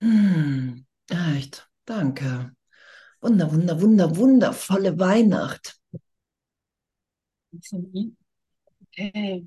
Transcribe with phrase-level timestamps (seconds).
[0.00, 2.54] Hm, echt, danke.
[3.20, 5.80] Wunder, wunder, wunder, wundervolle Weihnacht.
[8.92, 9.46] Okay.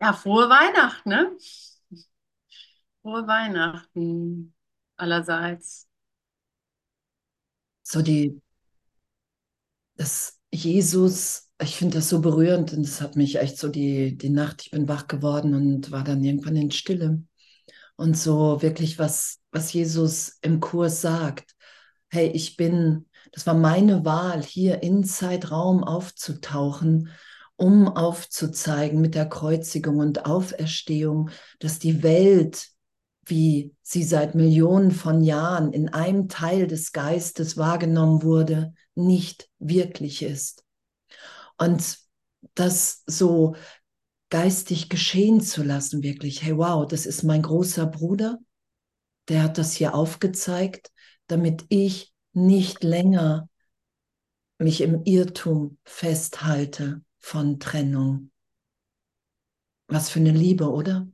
[0.00, 1.36] Ja, frohe Weihnachten, ne?
[3.02, 4.54] Frohe Weihnachten
[4.96, 5.88] allerseits.
[7.82, 8.40] So die,
[9.96, 14.30] das Jesus, ich finde das so berührend und das hat mich echt so die, die
[14.30, 17.22] Nacht, ich bin wach geworden und war dann irgendwann in Stille.
[17.96, 21.54] Und so wirklich, was, was Jesus im Kurs sagt.
[22.08, 27.10] Hey, ich bin, das war meine Wahl, hier in Zeitraum aufzutauchen,
[27.56, 32.68] um aufzuzeigen mit der Kreuzigung und Auferstehung, dass die Welt,
[33.26, 40.22] wie sie seit Millionen von Jahren in einem Teil des Geistes wahrgenommen wurde, nicht wirklich
[40.22, 40.64] ist.
[41.60, 41.98] Und
[42.54, 43.54] das so
[44.30, 46.42] geistig geschehen zu lassen, wirklich.
[46.42, 48.38] Hey, wow, das ist mein großer Bruder,
[49.28, 50.90] der hat das hier aufgezeigt,
[51.26, 53.48] damit ich nicht länger
[54.58, 58.30] mich im Irrtum festhalte von Trennung.
[59.86, 61.08] Was für eine Liebe, oder?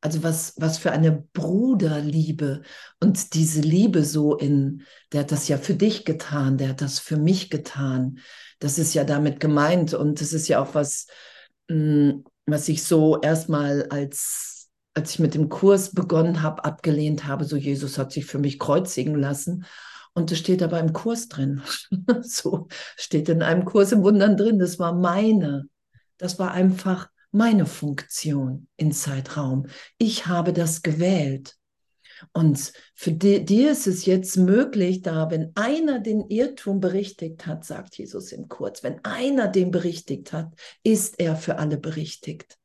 [0.00, 2.62] Also was, was für eine Bruderliebe.
[3.00, 7.00] Und diese Liebe so in, der hat das ja für dich getan, der hat das
[7.00, 8.20] für mich getan.
[8.58, 9.94] Das ist ja damit gemeint.
[9.94, 11.06] Und das ist ja auch was,
[11.70, 17.44] hm, was ich so erstmal als, als ich mit dem Kurs begonnen habe, abgelehnt habe.
[17.44, 19.64] So, Jesus hat sich für mich kreuzigen lassen.
[20.14, 21.62] Und das steht aber im Kurs drin.
[22.22, 24.58] so steht in einem Kurs im Wundern drin.
[24.58, 25.68] Das war meine.
[26.16, 29.66] Das war einfach meine Funktion in Zeitraum.
[29.98, 31.57] Ich habe das gewählt.
[32.32, 37.64] Und für di dir ist es jetzt möglich, da wenn einer den Irrtum berichtigt hat,
[37.64, 40.52] sagt Jesus im Kurz, wenn einer den berichtigt hat,
[40.82, 42.58] ist er für alle berichtigt.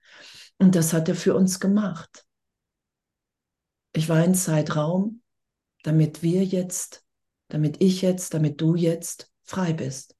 [0.57, 2.25] Und das hat er für uns gemacht.
[3.95, 5.21] Ich war in Zeitraum,
[5.83, 7.03] damit wir jetzt,
[7.49, 10.15] damit ich jetzt, damit du jetzt frei bist.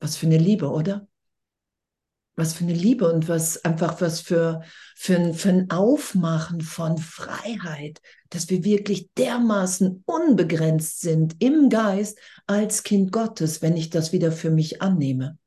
[0.00, 1.08] Was für eine Liebe, oder?
[2.36, 4.62] Was für eine Liebe und was einfach was für,
[4.96, 12.18] für, ein, für ein Aufmachen von Freiheit, dass wir wirklich dermaßen unbegrenzt sind im Geist
[12.46, 15.38] als Kind Gottes, wenn ich das wieder für mich annehme.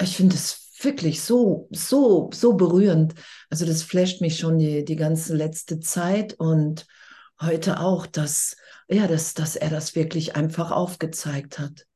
[0.00, 3.14] Ich finde es wirklich so, so, so berührend.
[3.50, 6.86] Also das flasht mich schon die, die ganze letzte Zeit und
[7.40, 8.56] heute auch, dass,
[8.88, 11.86] ja, dass, dass er das wirklich einfach aufgezeigt hat.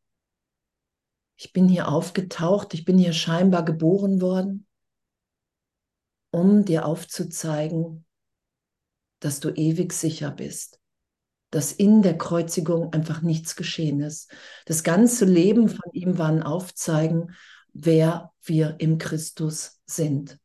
[1.43, 4.67] Ich bin hier aufgetaucht, ich bin hier scheinbar geboren worden,
[6.31, 8.05] um dir aufzuzeigen,
[9.21, 10.81] dass du ewig sicher bist,
[11.49, 14.31] dass in der Kreuzigung einfach nichts geschehen ist.
[14.67, 17.35] Das ganze Leben von ihm war ein Aufzeigen,
[17.73, 20.39] wer wir im Christus sind.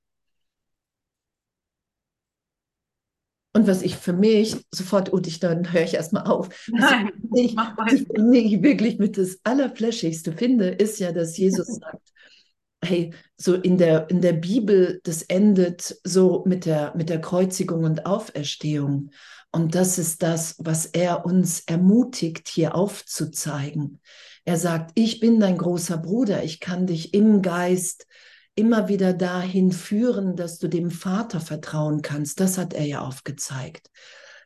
[3.55, 7.55] Und was ich für mich sofort, und ich dann höre ich erstmal auf, Nein, ich,
[7.55, 12.01] was ich wirklich mit das Allerfläschigste finde, ist ja, dass Jesus sagt,
[12.83, 17.85] hey, so in der, in der Bibel, das endet so mit der, mit der Kreuzigung
[17.85, 19.11] und Auferstehung.
[19.53, 24.01] Und das ist das, was er uns ermutigt, hier aufzuzeigen.
[24.43, 28.05] Er sagt, ich bin dein großer Bruder, ich kann dich im Geist
[28.55, 32.39] immer wieder dahin führen, dass du dem Vater vertrauen kannst.
[32.39, 33.91] Das hat er ja aufgezeigt,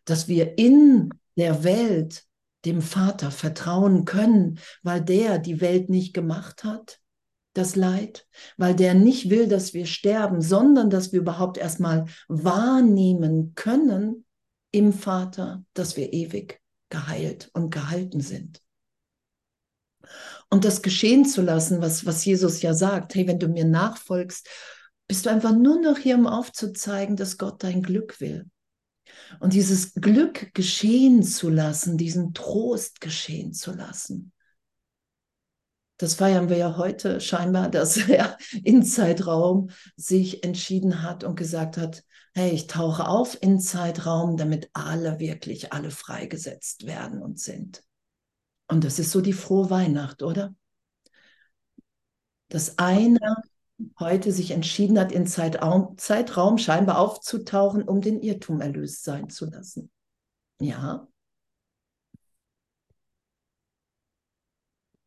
[0.06, 2.26] dass wir in der Welt
[2.66, 7.00] dem Vater vertrauen können, weil der die Welt nicht gemacht hat,
[7.54, 8.28] das Leid,
[8.58, 14.26] weil der nicht will, dass wir sterben, sondern dass wir überhaupt erstmal wahrnehmen können
[14.72, 16.60] im Vater, dass wir ewig
[16.90, 18.62] geheilt und gehalten sind
[20.50, 23.16] und das geschehen zu lassen, was, was Jesus ja sagt.
[23.16, 24.48] Hey, wenn du mir nachfolgst,
[25.08, 28.50] bist du einfach nur noch hier, um aufzuzeigen, dass Gott dein Glück will.
[29.40, 34.32] Und dieses Glück geschehen zu lassen, diesen Trost geschehen zu lassen.
[35.98, 41.78] Das feiern wir ja heute scheinbar, dass er in Zeitraum sich entschieden hat und gesagt
[41.78, 42.04] hat,
[42.34, 47.84] hey, ich tauche auf in Zeitraum, damit alle wirklich alle freigesetzt werden und sind.
[48.70, 50.56] Und das ist so die frohe Weihnacht, oder?
[52.50, 53.44] Dass einer
[54.00, 59.50] heute sich entschieden hat, in Zeitraum, Zeitraum scheinbar aufzutauchen, um den Irrtum erlöst sein zu
[59.50, 59.92] lassen.
[60.60, 61.08] Ja.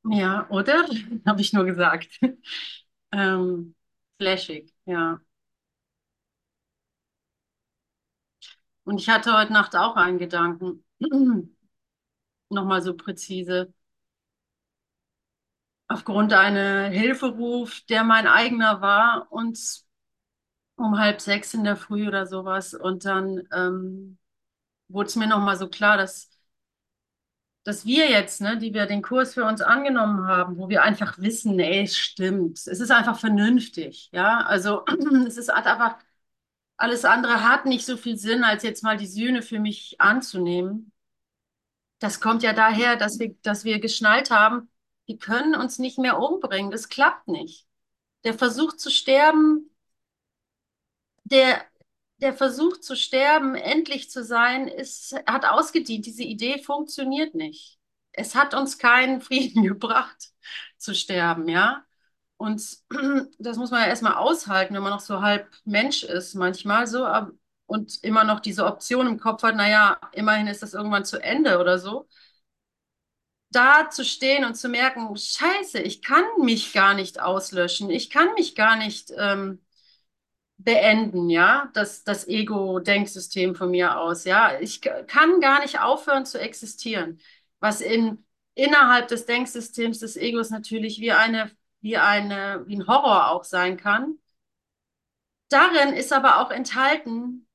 [0.04, 0.84] Ja, oder?
[1.26, 2.18] Habe ich nur gesagt.
[3.12, 3.74] ähm,
[4.18, 5.20] flashig, ja.
[8.84, 10.84] Und ich hatte heute Nacht auch einen Gedanken.
[12.52, 13.72] Nochmal so präzise.
[15.88, 19.58] Aufgrund einer Hilferuf, der mein eigener war und,
[20.76, 22.74] um halb sechs in der Früh oder sowas.
[22.74, 24.18] Und dann ähm,
[24.88, 26.30] wurde es mir nochmal so klar, dass,
[27.64, 31.18] dass wir jetzt, ne, die wir den Kurs für uns angenommen haben, wo wir einfach
[31.18, 32.58] wissen, ey, es stimmt.
[32.58, 34.08] Es ist einfach vernünftig.
[34.12, 34.84] Ja, also
[35.26, 35.96] es ist einfach,
[36.78, 40.91] alles andere hat nicht so viel Sinn, als jetzt mal die Sühne für mich anzunehmen.
[42.02, 44.68] Das kommt ja daher, dass wir, dass wir geschnallt haben,
[45.06, 46.72] die können uns nicht mehr umbringen.
[46.72, 47.68] Das klappt nicht.
[48.24, 49.70] Der Versuch zu sterben,
[51.22, 51.64] der,
[52.16, 56.04] der Versuch zu sterben, endlich zu sein, ist, hat ausgedient.
[56.04, 57.78] Diese Idee funktioniert nicht.
[58.10, 60.32] Es hat uns keinen Frieden gebracht,
[60.78, 61.84] zu sterben, ja.
[62.36, 62.78] Und
[63.38, 67.06] das muss man ja erstmal aushalten, wenn man noch so halb Mensch ist, manchmal so,
[67.72, 71.58] und immer noch diese Option im Kopf hat, naja, immerhin ist das irgendwann zu Ende
[71.58, 72.06] oder so.
[73.50, 78.32] Da zu stehen und zu merken, scheiße, ich kann mich gar nicht auslöschen, ich kann
[78.34, 79.60] mich gar nicht ähm,
[80.58, 84.58] beenden, ja, das, das Ego-Denksystem von mir aus, ja.
[84.60, 87.20] Ich kann gar nicht aufhören zu existieren,
[87.60, 88.24] was in,
[88.54, 93.76] innerhalb des Denksystems des Egos natürlich wie eine, wie eine, wie ein Horror auch sein
[93.76, 94.18] kann.
[95.50, 97.46] Darin ist aber auch enthalten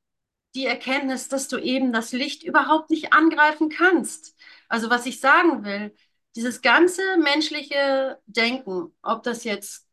[0.58, 4.36] die Erkenntnis, dass du eben das Licht überhaupt nicht angreifen kannst.
[4.68, 5.96] Also was ich sagen will,
[6.36, 9.88] dieses ganze menschliche Denken, ob das jetzt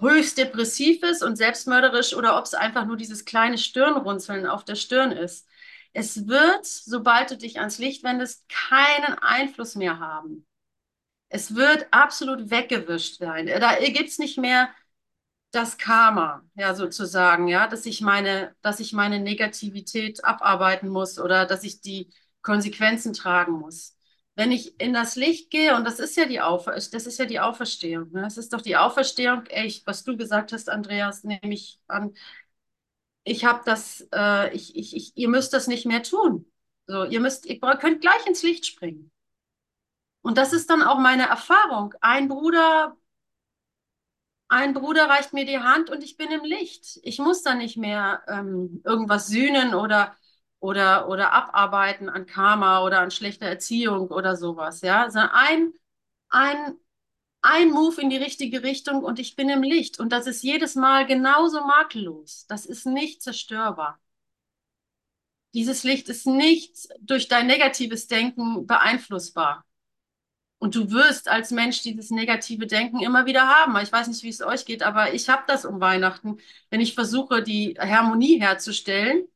[0.00, 4.76] höchst depressiv ist und selbstmörderisch oder ob es einfach nur dieses kleine Stirnrunzeln auf der
[4.76, 5.48] Stirn ist.
[5.92, 10.46] Es wird, sobald du dich ans Licht wendest, keinen Einfluss mehr haben.
[11.30, 13.46] Es wird absolut weggewischt sein.
[13.46, 14.70] Da gibt es nicht mehr
[15.50, 21.46] das Karma, ja, sozusagen, ja, dass ich meine, dass ich meine Negativität abarbeiten muss oder
[21.46, 22.10] dass ich die
[22.42, 23.96] Konsequenzen tragen muss.
[24.34, 27.24] Wenn ich in das Licht gehe, und das ist ja die, Aufer das ist ja
[27.24, 28.22] die Auferstehung, ne?
[28.22, 32.14] Das ist doch die Auferstehung, echt, was du gesagt hast, Andreas, nehme ich an.
[33.24, 36.50] Ich habe das, äh, ich, ich, ich, ihr müsst das nicht mehr tun.
[36.86, 39.10] So, ihr müsst, ihr könnt gleich ins Licht springen.
[40.22, 41.94] Und das ist dann auch meine Erfahrung.
[42.00, 42.96] Ein Bruder
[44.48, 46.98] ein Bruder reicht mir die Hand und ich bin im Licht.
[47.02, 50.16] Ich muss da nicht mehr ähm, irgendwas sühnen oder,
[50.60, 55.10] oder, oder abarbeiten an Karma oder an schlechter Erziehung oder sowas, ja.
[55.10, 55.72] Sondern ein,
[56.30, 56.76] ein,
[57.42, 60.00] ein Move in die richtige Richtung und ich bin im Licht.
[60.00, 62.46] Und das ist jedes Mal genauso makellos.
[62.48, 64.00] Das ist nicht zerstörbar.
[65.54, 69.64] Dieses Licht ist nicht durch dein negatives Denken beeinflussbar.
[70.58, 73.76] Und du wirst als Mensch dieses negative Denken immer wieder haben.
[73.80, 76.38] Ich weiß nicht, wie es euch geht, aber ich habe das um Weihnachten,
[76.70, 79.28] wenn ich versuche, die Harmonie herzustellen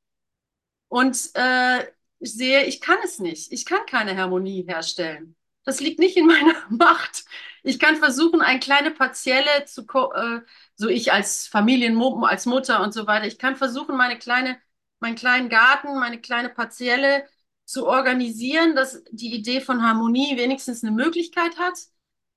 [0.88, 1.86] und äh,
[2.18, 3.50] ich sehe, ich kann es nicht.
[3.52, 5.36] Ich kann keine Harmonie herstellen.
[5.64, 7.24] Das liegt nicht in meiner Macht.
[7.62, 9.82] Ich kann versuchen, eine kleine Partielle zu,
[10.14, 10.40] äh,
[10.76, 14.60] so ich als Familienmutter, als Mutter und so weiter, ich kann versuchen, meine kleine,
[15.00, 17.26] meinen kleinen Garten, meine kleine Partielle
[17.72, 21.78] zu organisieren, dass die Idee von Harmonie wenigstens eine Möglichkeit hat.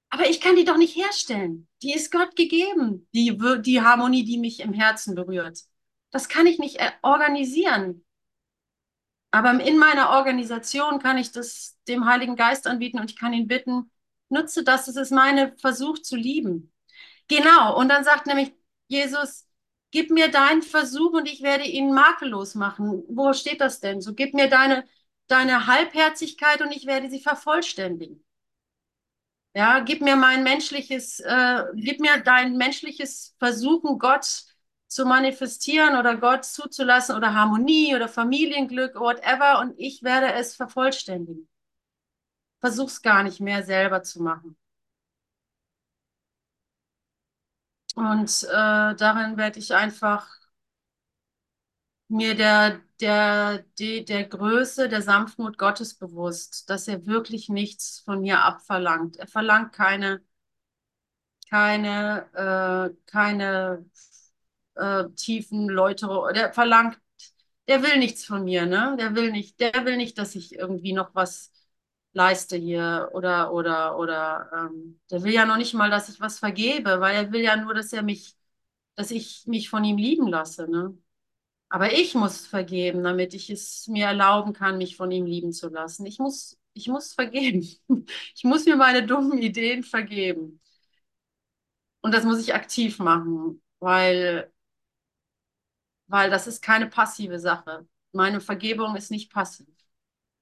[0.09, 1.67] Aber ich kann die doch nicht herstellen.
[1.83, 5.59] Die ist Gott gegeben, die, die Harmonie, die mich im Herzen berührt.
[6.11, 8.05] Das kann ich nicht äh, organisieren.
[9.31, 13.49] Aber in meiner Organisation kann ich das dem Heiligen Geist anbieten und ich kann ihn
[13.49, 13.91] bitten,
[14.29, 16.71] nutze das, es ist meine Versuch zu lieben.
[17.27, 18.53] Genau, und dann sagt nämlich
[18.87, 19.45] Jesus,
[19.91, 23.03] gib mir deinen Versuch und ich werde ihn makellos machen.
[23.09, 23.99] Wo steht das denn?
[23.99, 24.85] So, gib mir deine,
[25.27, 28.23] deine Halbherzigkeit und ich werde sie vervollständigen.
[29.55, 34.43] Ja, gib mir mein menschliches, äh, gib mir dein menschliches Versuchen, Gott
[34.87, 41.47] zu manifestieren oder Gott zuzulassen oder Harmonie oder Familienglück, whatever, und ich werde es vervollständigen.
[42.59, 44.57] Versuch's gar nicht mehr selber zu machen.
[47.95, 50.27] Und äh, darin werde ich einfach
[52.09, 58.21] mir der, der, der, der Größe, der Sanftmut Gottes bewusst, dass er wirklich nichts von
[58.21, 59.17] mir abverlangt.
[59.17, 60.21] Er verlangt keine,
[61.49, 63.85] keine, äh, keine
[64.75, 66.33] äh, tiefen Läutere.
[66.33, 66.99] Der verlangt,
[67.67, 68.95] der will nichts von mir, ne?
[68.99, 71.51] Der will nicht, der will nicht, dass ich irgendwie noch was
[72.13, 76.39] leiste hier oder oder oder ähm, der will ja noch nicht mal, dass ich was
[76.39, 78.35] vergebe, weil er will ja nur, dass er mich,
[78.95, 80.97] dass ich mich von ihm lieben lasse, ne?
[81.69, 85.69] Aber ich muss vergeben, damit ich es mir erlauben kann, mich von ihm lieben zu
[85.69, 86.05] lassen.
[86.05, 87.67] Ich muss, ich muss vergeben.
[88.35, 90.61] Ich muss mir meine dummen Ideen vergeben.
[92.01, 94.51] Und das muss ich aktiv machen, weil,
[96.07, 97.87] weil das ist keine passive Sache.
[98.11, 99.67] Meine Vergebung ist nicht passiv.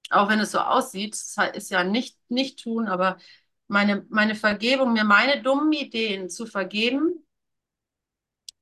[0.09, 3.17] Auch wenn es so aussieht, ist ja nicht, nicht tun, aber
[3.67, 7.25] meine, meine Vergebung, mir meine dummen Ideen zu vergeben,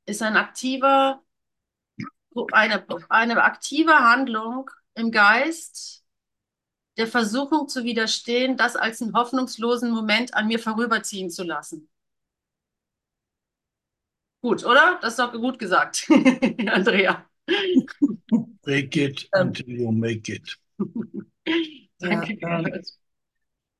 [0.06, 1.24] ist ein aktiver
[2.51, 6.03] eine, eine aktive Handlung im Geist,
[6.97, 11.89] der Versuchung zu widerstehen, das als einen hoffnungslosen Moment an mir vorüberziehen zu lassen.
[14.41, 15.00] Gut, oder?
[15.01, 16.07] Das ist doch gut gesagt,
[16.67, 17.25] Andrea.
[18.63, 19.47] Fake it Ähm.
[19.47, 20.57] until you make it.
[22.00, 22.38] Danke.
[22.41, 22.63] Ja,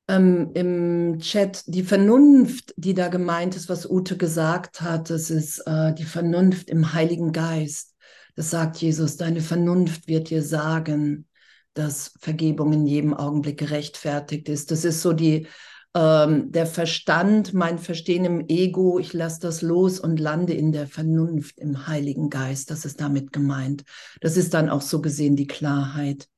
[0.08, 5.60] ähm, im Chat die Vernunft, die da gemeint ist, was Ute gesagt hat, das ist
[5.66, 7.94] äh, die Vernunft im Heiligen Geist.
[8.34, 11.26] Das sagt Jesus, deine Vernunft wird dir sagen,
[11.74, 14.70] dass Vergebung in jedem Augenblick gerechtfertigt ist.
[14.70, 15.46] Das ist so die,
[15.94, 20.86] ähm, der Verstand, mein Verstehen im Ego, ich lasse das los und lande in der
[20.86, 22.70] Vernunft im Heiligen Geist.
[22.70, 23.84] Das ist damit gemeint.
[24.20, 26.28] Das ist dann auch so gesehen die Klarheit.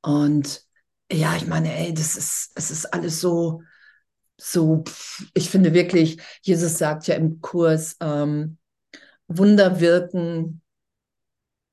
[0.00, 0.62] Und
[1.10, 3.62] ja, ich meine, ey, das ist, es ist alles so,
[4.36, 4.84] so,
[5.34, 8.58] ich finde wirklich, Jesus sagt ja im Kurs, ähm,
[9.26, 10.62] Wunder wirken,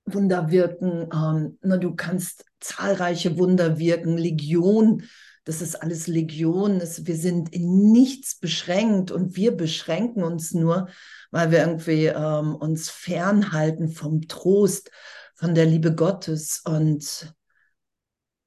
[0.05, 5.03] Wunder wirken, ähm, na, du kannst zahlreiche Wunder wirken, Legion,
[5.45, 10.89] das ist alles Legion, das, wir sind in nichts beschränkt und wir beschränken uns nur,
[11.31, 14.91] weil wir irgendwie ähm, uns fernhalten vom Trost,
[15.35, 17.35] von der Liebe Gottes und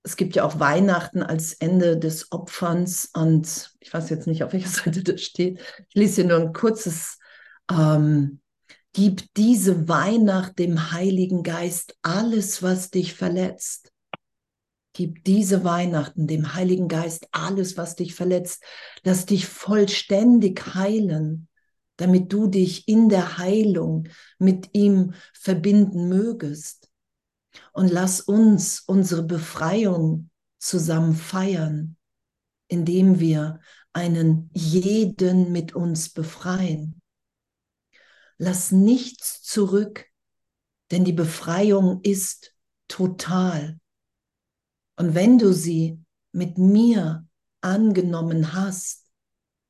[0.02, 4.52] es gibt ja auch Weihnachten als Ende des Opferns und ich weiß jetzt nicht, auf
[4.52, 5.60] welcher Seite das steht.
[5.88, 7.18] Ich lese hier nur ein kurzes.
[7.70, 8.40] Ähm,
[8.98, 13.92] Gib diese Weihnacht dem Heiligen Geist alles, was dich verletzt.
[14.92, 18.60] Gib diese Weihnachten dem Heiligen Geist alles, was dich verletzt.
[19.04, 21.46] Lass dich vollständig heilen,
[21.96, 24.08] damit du dich in der Heilung
[24.40, 26.90] mit ihm verbinden mögest.
[27.72, 30.28] Und lass uns unsere Befreiung
[30.58, 31.96] zusammen feiern,
[32.66, 33.60] indem wir
[33.92, 37.00] einen jeden mit uns befreien.
[38.38, 40.06] Lass nichts zurück,
[40.90, 42.54] denn die Befreiung ist
[42.86, 43.80] total.
[44.96, 46.00] Und wenn du sie
[46.32, 47.26] mit mir
[47.60, 49.10] angenommen hast,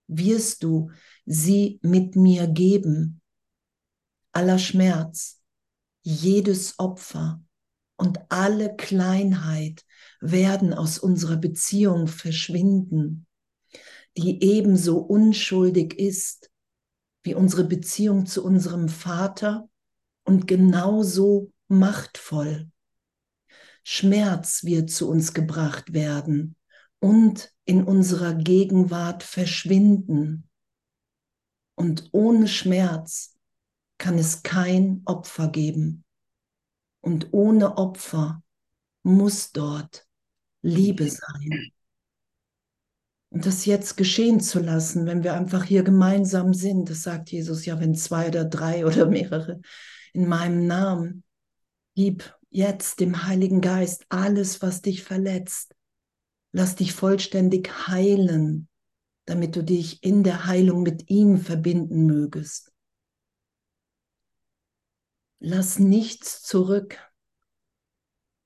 [0.07, 0.91] wirst du
[1.25, 3.21] sie mit mir geben.
[4.33, 5.41] Aller Schmerz,
[6.03, 7.43] jedes Opfer
[7.97, 9.85] und alle Kleinheit
[10.21, 13.27] werden aus unserer Beziehung verschwinden,
[14.17, 16.51] die ebenso unschuldig ist
[17.29, 19.69] wie unsere Beziehung zu unserem Vater
[20.25, 22.71] und genauso machtvoll.
[23.83, 26.57] Schmerz wird zu uns gebracht werden
[27.01, 30.49] und in unserer Gegenwart verschwinden.
[31.75, 33.37] Und ohne Schmerz
[33.99, 36.07] kann es kein Opfer geben.
[37.03, 38.43] Und ohne Opfer
[39.03, 40.09] muss dort
[40.63, 41.73] Liebe sein.
[43.31, 47.67] Und das jetzt geschehen zu lassen, wenn wir einfach hier gemeinsam sind, das sagt Jesus
[47.67, 49.61] ja, wenn zwei oder drei oder mehrere
[50.13, 51.25] in meinem Namen,
[51.95, 55.75] gib jetzt dem Heiligen Geist alles, was dich verletzt.
[56.53, 58.69] Lass dich vollständig heilen,
[59.27, 62.73] damit du dich in der Heilung mit ihm verbinden mögest.
[65.41, 66.99] Lass nichts zurück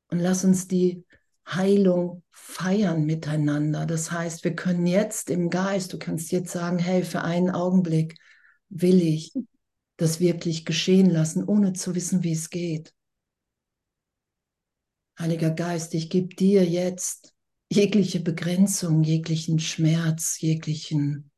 [0.09, 1.07] und lass uns die
[1.47, 3.87] Heilung feiern miteinander.
[3.87, 8.19] Das heißt, wir können jetzt im Geist, du kannst jetzt sagen, hey, für einen Augenblick
[8.69, 9.33] will ich
[9.97, 12.95] das wirklich geschehen lassen, ohne zu wissen, wie es geht.
[15.19, 17.35] Heiliger Geist, ich gebe dir jetzt
[17.71, 21.31] jegliche Begrenzung, jeglichen Schmerz, jeglichen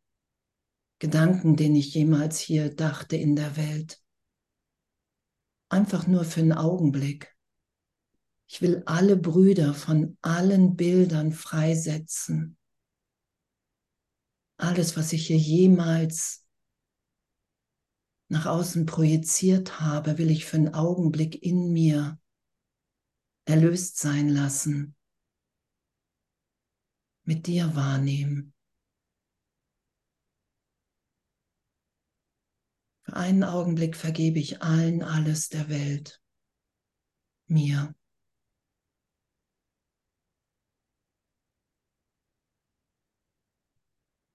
[0.98, 4.00] Gedanken, den ich jemals hier dachte in der Welt.
[5.68, 7.33] Einfach nur für einen Augenblick.
[8.54, 12.56] Ich will alle Brüder von allen Bildern freisetzen.
[14.56, 16.46] Alles, was ich hier jemals
[18.28, 22.20] nach außen projiziert habe, will ich für einen Augenblick in mir
[23.44, 24.94] erlöst sein lassen,
[27.24, 28.54] mit dir wahrnehmen.
[33.02, 36.22] Für einen Augenblick vergebe ich allen alles der Welt,
[37.48, 37.96] mir.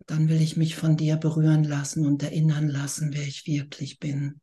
[0.10, 4.42] Dann will ich mich von dir berühren lassen und erinnern lassen, wer ich wirklich bin.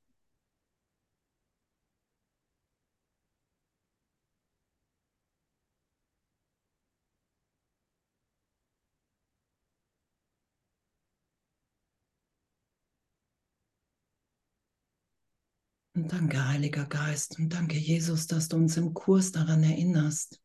[15.96, 20.40] Und danke, Heiliger Geist, und danke, Jesus, dass du uns im Kurs daran erinnerst,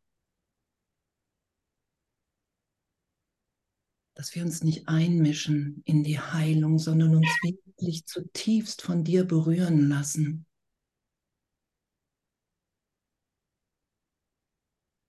[4.21, 9.89] dass wir uns nicht einmischen in die Heilung, sondern uns wirklich zutiefst von dir berühren
[9.89, 10.45] lassen.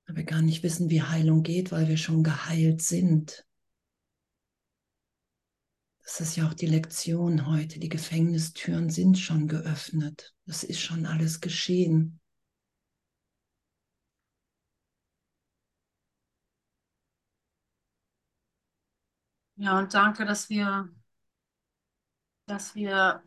[0.07, 3.47] Weil wir gar nicht wissen, wie Heilung geht, weil wir schon geheilt sind.
[6.03, 7.81] Das ist ja auch die Lektion heute.
[7.81, 10.33] Die Gefängnistüren sind schon geöffnet.
[10.47, 12.22] Das ist schon alles geschehen.
[19.63, 20.89] Ja, und danke, dass wir,
[22.47, 23.23] dass wir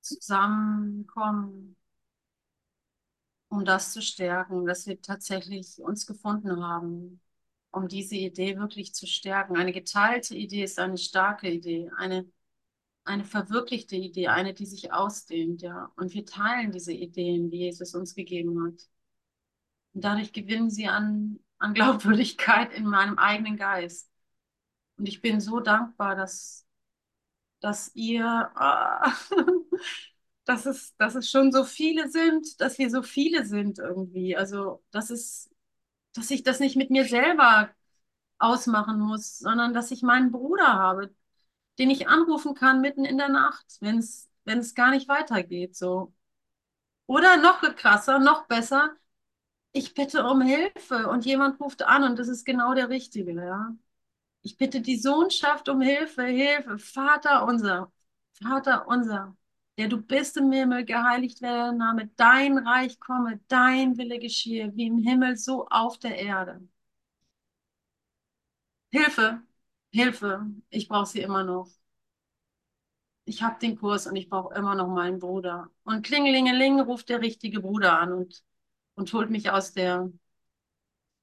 [0.00, 1.76] zusammenkommen,
[3.48, 7.20] um das zu stärken, dass wir tatsächlich uns gefunden haben,
[7.70, 9.56] um diese Idee wirklich zu stärken.
[9.58, 12.26] Eine geteilte Idee ist eine starke Idee, eine,
[13.04, 15.92] eine verwirklichte Idee, eine, die sich ausdehnt, ja.
[15.96, 18.88] Und wir teilen diese Ideen, die Jesus uns gegeben hat.
[19.92, 24.11] Und dadurch gewinnen sie an, an Glaubwürdigkeit in meinem eigenen Geist.
[24.98, 26.66] Und ich bin so dankbar, dass,
[27.60, 29.10] dass ihr, äh,
[30.44, 34.36] dass, es, dass es schon so viele sind, dass wir so viele sind irgendwie.
[34.36, 35.50] Also, dass, es,
[36.14, 37.70] dass ich das nicht mit mir selber
[38.38, 41.14] ausmachen muss, sondern dass ich meinen Bruder habe,
[41.78, 45.76] den ich anrufen kann mitten in der Nacht, wenn es wenn es gar nicht weitergeht.
[45.76, 46.12] So.
[47.06, 48.96] Oder noch krasser, noch besser,
[49.72, 53.74] ich bitte um Hilfe und jemand ruft an und das ist genau der Richtige, ja.
[54.42, 57.92] Ich bitte die Sohnschaft um Hilfe, Hilfe, Vater unser,
[58.42, 59.36] Vater unser,
[59.78, 64.72] der du bist im Himmel, geheiligt werde der Name, dein Reich komme, dein Wille geschehe,
[64.74, 66.60] wie im Himmel, so auf der Erde.
[68.92, 69.42] Hilfe,
[69.92, 71.68] Hilfe, ich brauche sie immer noch.
[73.24, 75.70] Ich habe den Kurs und ich brauche immer noch meinen Bruder.
[75.84, 78.42] Und klingelingeling ruft der richtige Bruder an und,
[78.94, 80.10] und holt mich aus der,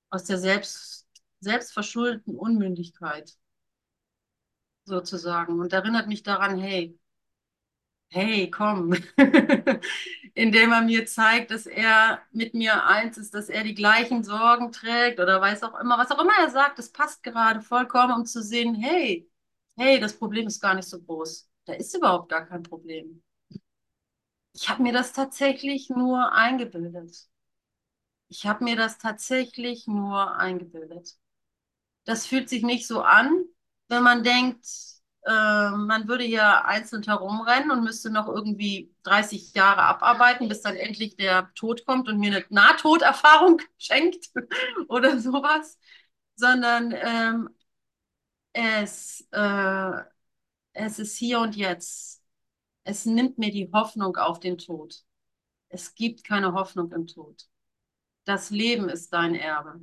[0.10, 0.99] aus der selbst,
[1.42, 3.36] selbstverschuldeten Unmündigkeit
[4.86, 7.00] sozusagen und erinnert mich daran, hey,
[8.10, 8.94] hey, komm,
[10.34, 14.72] indem er mir zeigt, dass er mit mir eins ist, dass er die gleichen Sorgen
[14.72, 18.26] trägt oder weiß auch immer, was auch immer er sagt, das passt gerade vollkommen, um
[18.26, 19.30] zu sehen, hey,
[19.78, 21.48] hey, das Problem ist gar nicht so groß.
[21.66, 23.22] Da ist überhaupt gar kein Problem.
[24.54, 27.28] Ich habe mir das tatsächlich nur eingebildet.
[28.28, 31.16] Ich habe mir das tatsächlich nur eingebildet.
[32.10, 33.46] Das fühlt sich nicht so an,
[33.88, 34.66] wenn man denkt,
[35.28, 40.76] äh, man würde hier einzeln herumrennen und müsste noch irgendwie 30 Jahre abarbeiten, bis dann
[40.76, 44.32] endlich der Tod kommt und mir eine Nahtoderfahrung schenkt
[44.90, 45.78] oder sowas,
[46.36, 47.50] sondern ähm,
[48.54, 49.92] es, äh,
[50.74, 52.24] es ist hier und jetzt.
[52.86, 55.04] Es nimmt mir die Hoffnung auf den Tod.
[55.70, 57.48] Es gibt keine Hoffnung im Tod.
[58.26, 59.82] Das Leben ist dein Erbe.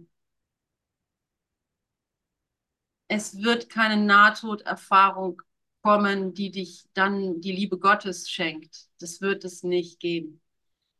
[3.08, 5.42] Es wird keine Nahtoderfahrung
[5.82, 8.88] kommen, die dich dann die Liebe Gottes schenkt.
[9.00, 10.40] Das wird es nicht geben.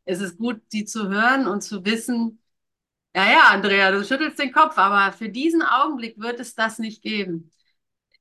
[0.04, 2.40] Es ist gut, sie zu hören und zu wissen,
[3.16, 7.02] ja, ja, Andrea, du schüttelst den Kopf, aber für diesen Augenblick wird es das nicht
[7.02, 7.50] geben.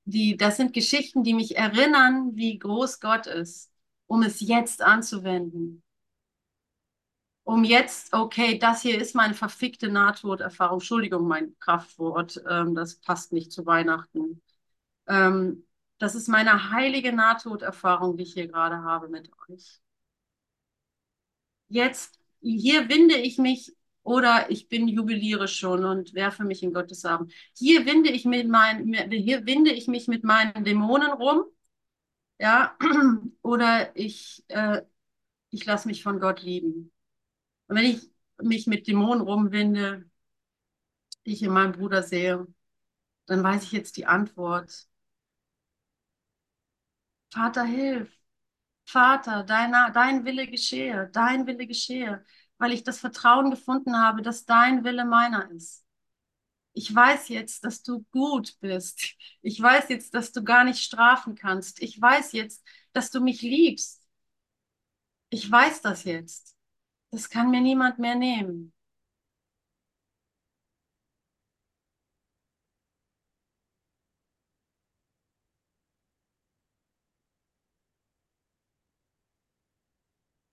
[0.06, 3.72] Die, das sind Geschichten, die mich erinnern, wie groß Gott ist,
[4.08, 5.84] um es jetzt anzuwenden
[7.46, 10.78] um jetzt, okay, das hier ist meine verfickte Nahtoderfahrung.
[10.80, 14.42] Entschuldigung, mein Kraftwort, ähm, das passt nicht zu Weihnachten.
[15.08, 15.66] Ähm,
[16.00, 19.82] das ist meine heilige Nahtoderfahrung, die ich hier gerade habe mit euch.
[21.68, 27.06] Jetzt, hier winde ich mich oder ich bin jubiliere schon und werfe mich in Gottes
[27.06, 27.30] Arm.
[27.58, 31.44] Hier winde ich mit meinen, hier winde ich mich mit meinen Dämonen rum,
[32.40, 32.78] ja,
[33.44, 34.82] oder ich, äh,
[35.52, 36.92] ich lasse mich von Gott lieben.
[37.68, 38.10] Und wenn ich
[38.42, 40.10] mich mit Dämonen rumwinde,
[41.26, 42.48] die ich in meinem Bruder sehe,
[43.28, 44.88] dann weiß ich jetzt die Antwort.
[47.34, 48.10] Vater, hilf.
[48.86, 52.26] Vater, dein, dein Wille geschehe, dein Wille geschehe,
[52.60, 55.86] weil ich das Vertrauen gefunden habe, dass dein Wille meiner ist.
[56.74, 59.16] Ich weiß jetzt, dass du gut bist.
[59.42, 61.82] Ich weiß jetzt, dass du gar nicht strafen kannst.
[61.82, 64.04] Ich weiß jetzt, dass du mich liebst.
[65.30, 66.55] Ich weiß das jetzt.
[67.12, 68.74] Das kann mir niemand mehr nehmen.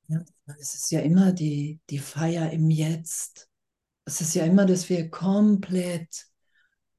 [0.09, 0.25] Ja,
[0.59, 3.49] es ist ja immer die, die Feier im Jetzt.
[4.05, 6.27] Es ist ja immer, dass wir komplett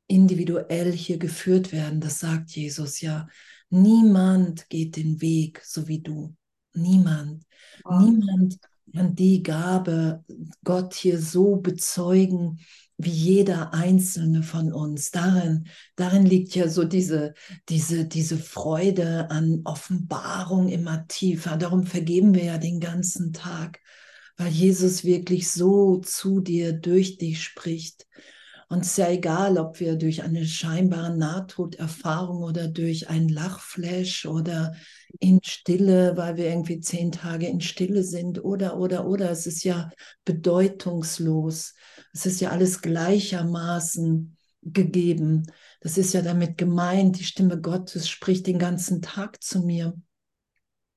[0.07, 2.01] individuell hier geführt werden.
[2.01, 3.27] Das sagt Jesus ja.
[3.69, 6.35] Niemand geht den Weg so wie du.
[6.73, 7.43] Niemand.
[7.83, 8.01] Wow.
[8.01, 8.59] Niemand
[8.93, 10.23] kann die Gabe
[10.63, 12.59] Gott hier so bezeugen,
[12.97, 15.11] wie jeder einzelne von uns.
[15.11, 17.33] Darin, darin liegt ja so diese,
[17.69, 21.57] diese, diese Freude an Offenbarung immer tiefer.
[21.57, 23.79] Darum vergeben wir ja den ganzen Tag,
[24.37, 28.05] weil Jesus wirklich so zu dir, durch dich spricht.
[28.73, 34.25] Und es ist ja egal, ob wir durch eine scheinbare Nahtoderfahrung oder durch ein Lachflash
[34.25, 34.73] oder
[35.19, 39.29] in Stille, weil wir irgendwie zehn Tage in Stille sind oder, oder, oder.
[39.29, 39.91] Es ist ja
[40.25, 41.75] bedeutungslos.
[42.13, 45.45] Es ist ja alles gleichermaßen gegeben.
[45.81, 49.93] Das ist ja damit gemeint, die Stimme Gottes spricht den ganzen Tag zu mir,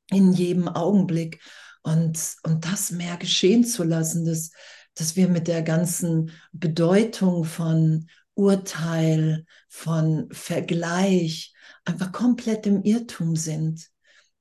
[0.09, 1.43] in jedem Augenblick.
[1.83, 4.51] Und, und das mehr geschehen zu lassen, das,
[4.97, 11.55] dass wir mit der ganzen Bedeutung von Urteil, von Vergleich
[11.85, 13.89] einfach komplett im Irrtum sind.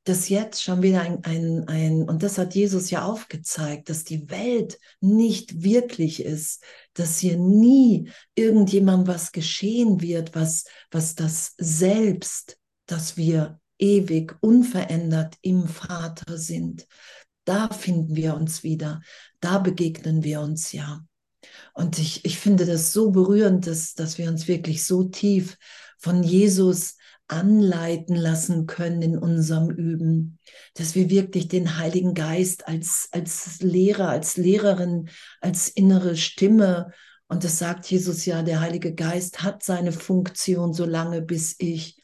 [0.05, 4.29] Dass jetzt schon wieder ein, ein, ein, und das hat Jesus ja aufgezeigt, dass die
[4.29, 6.63] Welt nicht wirklich ist,
[6.93, 15.37] dass hier nie irgendjemandem was geschehen wird, was, was das Selbst, dass wir ewig unverändert
[15.41, 16.85] im Vater sind,
[17.45, 19.01] da finden wir uns wieder,
[19.45, 21.05] da begegnen wir uns ja.
[21.73, 25.57] Und ich, ich finde das so berührend, dass, dass wir uns wirklich so tief
[25.99, 30.39] von Jesus anleiten lassen können in unserem Üben,
[30.75, 35.09] dass wir wirklich den Heiligen Geist als, als Lehrer, als Lehrerin,
[35.41, 36.91] als innere Stimme,
[37.27, 41.99] und das sagt Jesus ja, der Heilige Geist hat seine Funktion, solange bis ich,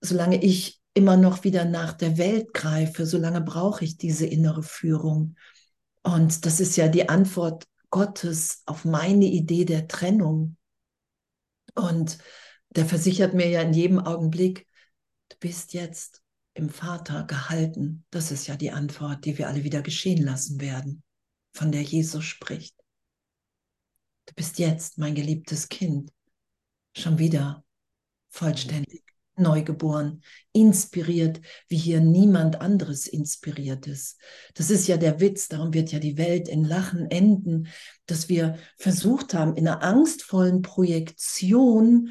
[0.00, 5.34] solange ich immer noch wieder nach der Welt greife, solange brauche ich diese innere Führung.
[6.06, 10.56] Und das ist ja die Antwort Gottes auf meine Idee der Trennung.
[11.74, 12.18] Und
[12.70, 14.68] der versichert mir ja in jedem Augenblick,
[15.30, 16.22] du bist jetzt
[16.54, 18.04] im Vater gehalten.
[18.10, 21.02] Das ist ja die Antwort, die wir alle wieder geschehen lassen werden,
[21.52, 22.76] von der Jesus spricht.
[24.26, 26.12] Du bist jetzt mein geliebtes Kind,
[26.94, 27.64] schon wieder
[28.28, 29.05] vollständig
[29.36, 30.22] neugeboren,
[30.52, 34.18] inspiriert, wie hier niemand anderes inspiriert ist.
[34.54, 37.68] Das ist ja der Witz, darum wird ja die Welt in Lachen enden,
[38.06, 42.10] dass wir versucht haben, in einer angstvollen Projektion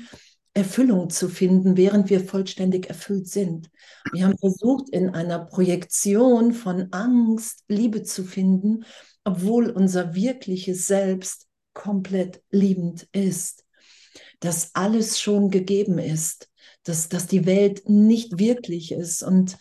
[0.55, 3.69] Erfüllung zu finden, während wir vollständig erfüllt sind.
[4.13, 8.85] Wir haben versucht, in einer Projektion von Angst Liebe zu finden,
[9.25, 13.64] obwohl unser wirkliches Selbst komplett liebend ist,
[14.45, 16.49] dass alles schon gegeben ist
[16.85, 19.23] dass, dass die Welt nicht wirklich ist.
[19.23, 19.57] Und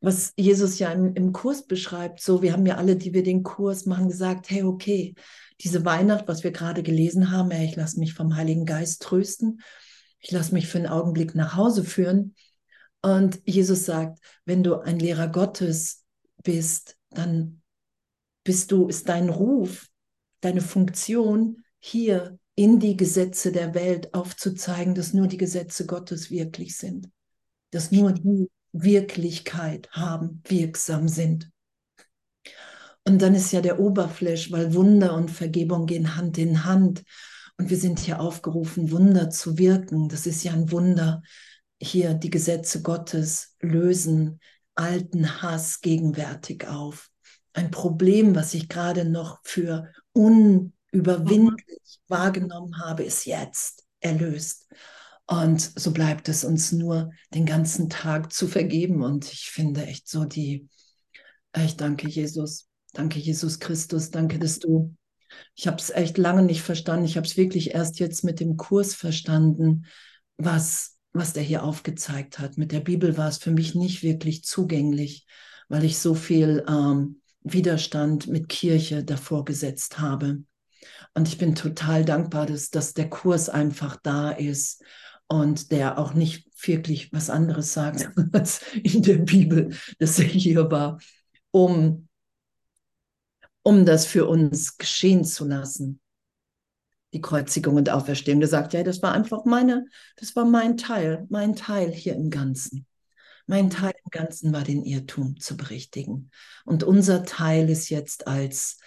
[0.00, 3.42] was Jesus ja im, im Kurs beschreibt, so, wir haben ja alle, die wir den
[3.42, 5.14] Kurs machen, gesagt, hey, okay,
[5.60, 9.60] diese Weihnacht, was wir gerade gelesen haben, hey, ich lasse mich vom Heiligen Geist trösten,
[10.18, 12.34] ich lasse mich für einen Augenblick nach Hause führen.
[13.00, 16.04] Und Jesus sagt, wenn du ein Lehrer Gottes
[16.44, 17.62] bist, dann
[18.44, 19.88] bist du, ist dein Ruf,
[20.40, 26.76] deine Funktion hier in die Gesetze der Welt aufzuzeigen, dass nur die Gesetze Gottes wirklich
[26.76, 27.10] sind,
[27.70, 31.50] dass nur die Wirklichkeit haben, wirksam sind.
[33.04, 37.02] Und dann ist ja der Oberfläch, weil Wunder und Vergebung gehen Hand in Hand.
[37.58, 40.08] Und wir sind hier aufgerufen, Wunder zu wirken.
[40.08, 41.22] Das ist ja ein Wunder.
[41.80, 44.40] Hier die Gesetze Gottes lösen
[44.74, 47.10] alten Hass gegenwärtig auf.
[47.54, 54.68] Ein Problem, was ich gerade noch für un überwindlich wahrgenommen habe, ist jetzt erlöst.
[55.26, 59.02] Und so bleibt es uns nur, den ganzen Tag zu vergeben.
[59.02, 60.68] Und ich finde echt so die,
[61.56, 64.94] ich danke Jesus, danke Jesus Christus, danke, dass du,
[65.54, 67.06] ich habe es echt lange nicht verstanden.
[67.06, 69.86] Ich habe es wirklich erst jetzt mit dem Kurs verstanden,
[70.36, 72.58] was, was der hier aufgezeigt hat.
[72.58, 75.26] Mit der Bibel war es für mich nicht wirklich zugänglich,
[75.68, 80.42] weil ich so viel ähm, Widerstand mit Kirche davor gesetzt habe.
[81.14, 84.82] Und ich bin total dankbar, dass, dass der Kurs einfach da ist
[85.28, 90.70] und der auch nicht wirklich was anderes sagt als in der Bibel, dass er hier
[90.70, 90.98] war,
[91.50, 92.08] um,
[93.62, 96.00] um das für uns geschehen zu lassen.
[97.12, 98.40] Die Kreuzigung und Auferstehung.
[98.40, 102.30] Der sagt, ja, das war einfach meine, das war mein Teil, mein Teil hier im
[102.30, 102.86] Ganzen.
[103.46, 106.30] Mein Teil im Ganzen war den Irrtum zu berichtigen.
[106.64, 108.78] Und unser Teil ist jetzt als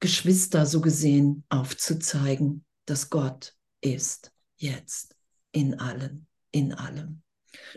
[0.00, 5.14] Geschwister so gesehen aufzuzeigen, dass Gott ist jetzt
[5.52, 7.22] in allen, in allem.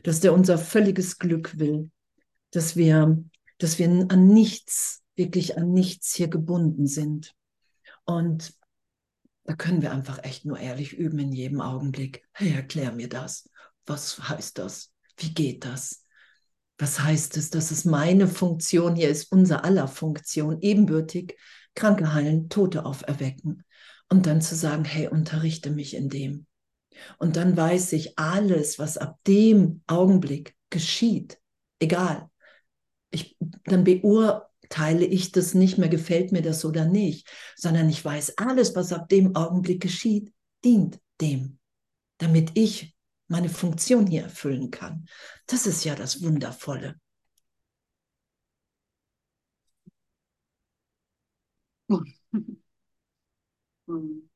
[0.04, 1.92] Dass der unser völliges Glück will,
[2.52, 3.24] dass wir,
[3.58, 7.36] dass wir an nichts, wirklich an nichts hier gebunden sind.
[8.06, 8.54] Und
[9.44, 12.28] da können wir einfach echt nur ehrlich üben in jedem Augenblick.
[12.32, 13.50] Hey, erklär mir das.
[13.86, 14.94] Was heißt das?
[15.18, 16.06] Wie geht das?
[16.78, 21.38] Was heißt es, dass es meine Funktion hier ist, unser aller Funktion, ebenbürtig
[21.76, 23.64] Kranke heilen, Tote auferwecken
[24.10, 26.46] und dann zu sagen, hey, unterrichte mich in dem.
[27.18, 31.40] Und dann weiß ich alles, was ab dem Augenblick geschieht,
[31.80, 32.30] egal.
[33.10, 38.04] Ich, dann beurteile teile ich das nicht mehr, gefällt mir das oder nicht, sondern ich
[38.04, 40.34] weiß, alles, was ab dem Augenblick geschieht,
[40.66, 41.60] dient dem,
[42.18, 42.96] damit ich
[43.28, 45.06] meine Funktion hier erfüllen kann.
[45.46, 46.96] Das ist ja das Wundervolle.
[53.88, 54.22] Hm.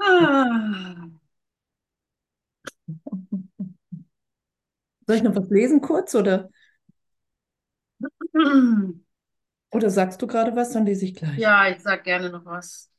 [0.00, 1.08] Ah.
[5.08, 6.50] Soll ich noch was lesen kurz oder,
[9.72, 11.38] oder sagst du gerade was, dann lese ich gleich.
[11.38, 12.90] Ja, ich sag gerne noch was.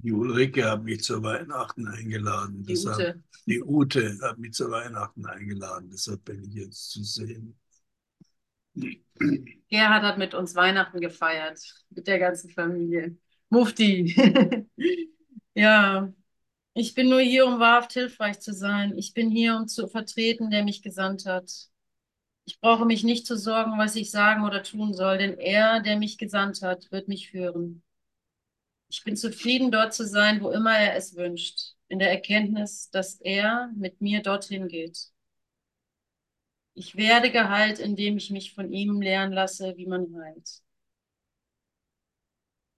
[0.00, 2.62] Die Ulrike hat mich zu Weihnachten eingeladen.
[2.62, 3.22] Die deshalb, Ute.
[3.46, 5.90] die Ute hat mich zu Weihnachten eingeladen.
[5.90, 7.58] Deshalb bin ich jetzt zu sehen.
[8.74, 13.16] Gerhard hat mit uns Weihnachten gefeiert, mit der ganzen Familie.
[13.50, 14.14] Mufti.
[15.54, 16.10] Ja,
[16.74, 18.96] ich bin nur hier, um wahrhaft hilfreich zu sein.
[18.96, 21.68] Ich bin hier, um zu vertreten, der mich gesandt hat.
[22.46, 25.98] Ich brauche mich nicht zu sorgen, was ich sagen oder tun soll, denn er, der
[25.98, 27.82] mich gesandt hat, wird mich führen.
[28.92, 33.14] Ich bin zufrieden, dort zu sein, wo immer er es wünscht, in der Erkenntnis, dass
[33.22, 35.10] er mit mir dorthin geht.
[36.74, 40.60] Ich werde geheilt, indem ich mich von ihm lernen lasse, wie man heilt.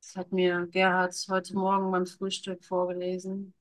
[0.00, 3.52] Das hat mir Gerhard heute Morgen beim Frühstück vorgelesen.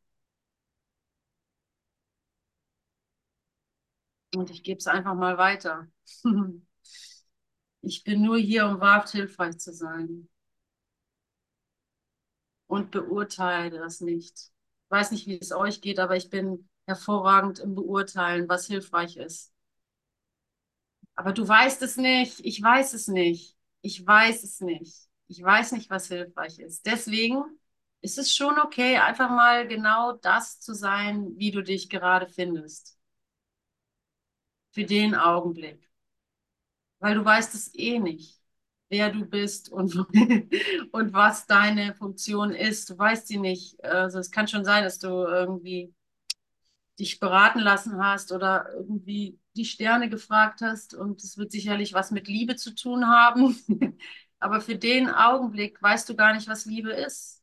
[4.36, 5.88] Und ich gebe es einfach mal weiter.
[7.82, 10.28] Ich bin nur hier, um wahrhaft hilfreich zu sein.
[12.74, 14.34] Und beurteile das nicht.
[14.34, 19.16] Ich weiß nicht, wie es euch geht, aber ich bin hervorragend im Beurteilen, was hilfreich
[19.16, 19.54] ist.
[21.14, 22.40] Aber du weißt es nicht.
[22.44, 23.56] Ich weiß es nicht.
[23.82, 25.08] Ich weiß es nicht.
[25.28, 26.88] Ich weiß nicht, was hilfreich ist.
[26.88, 27.44] Deswegen
[28.02, 32.98] ist es schon okay, einfach mal genau das zu sein, wie du dich gerade findest.
[34.72, 35.88] Für den Augenblick.
[36.98, 38.43] Weil du weißt es eh nicht,
[38.94, 39.96] wer du bist und,
[40.92, 42.92] und was deine Funktion ist.
[42.92, 43.84] Du weißt sie nicht.
[43.84, 45.92] Also es kann schon sein, dass du irgendwie
[47.00, 52.12] dich beraten lassen hast oder irgendwie die Sterne gefragt hast und es wird sicherlich was
[52.12, 53.58] mit Liebe zu tun haben.
[54.40, 57.42] Aber für den Augenblick weißt du gar nicht, was Liebe ist.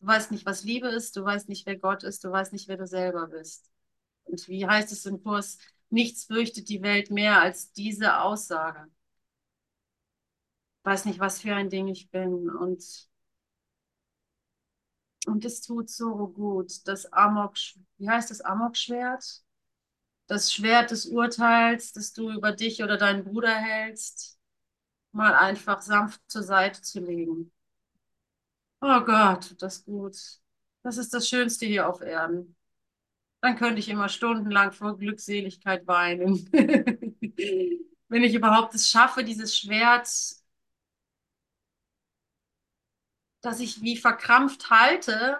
[0.00, 2.66] Du weißt nicht, was Liebe ist, du weißt nicht, wer Gott ist, du weißt nicht,
[2.68, 3.70] wer du selber bist.
[4.24, 5.58] Und wie heißt es im Kurs,
[5.90, 8.88] nichts fürchtet die Welt mehr als diese Aussage.
[10.86, 12.80] Weiß nicht, was für ein Ding ich bin und
[15.26, 17.54] und es tut so gut, das Amok,
[17.98, 19.42] wie heißt das Amok-Schwert?
[20.28, 24.38] Das Schwert des Urteils, das du über dich oder deinen Bruder hältst,
[25.12, 27.52] mal einfach sanft zur Seite zu legen.
[28.80, 30.16] Oh Gott, tut das gut.
[30.82, 32.56] Das ist das Schönste hier auf Erden.
[33.42, 36.48] Dann könnte ich immer stundenlang vor Glückseligkeit weinen.
[38.08, 40.08] Wenn ich überhaupt es schaffe, dieses Schwert,
[43.40, 45.38] das ich wie verkrampft halte,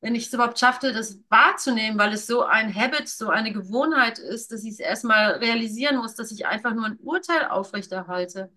[0.00, 4.18] wenn ich es überhaupt schaffte, das wahrzunehmen, weil es so ein Habit, so eine Gewohnheit
[4.18, 8.52] ist, dass ich es erstmal realisieren muss, dass ich einfach nur ein Urteil aufrechterhalte.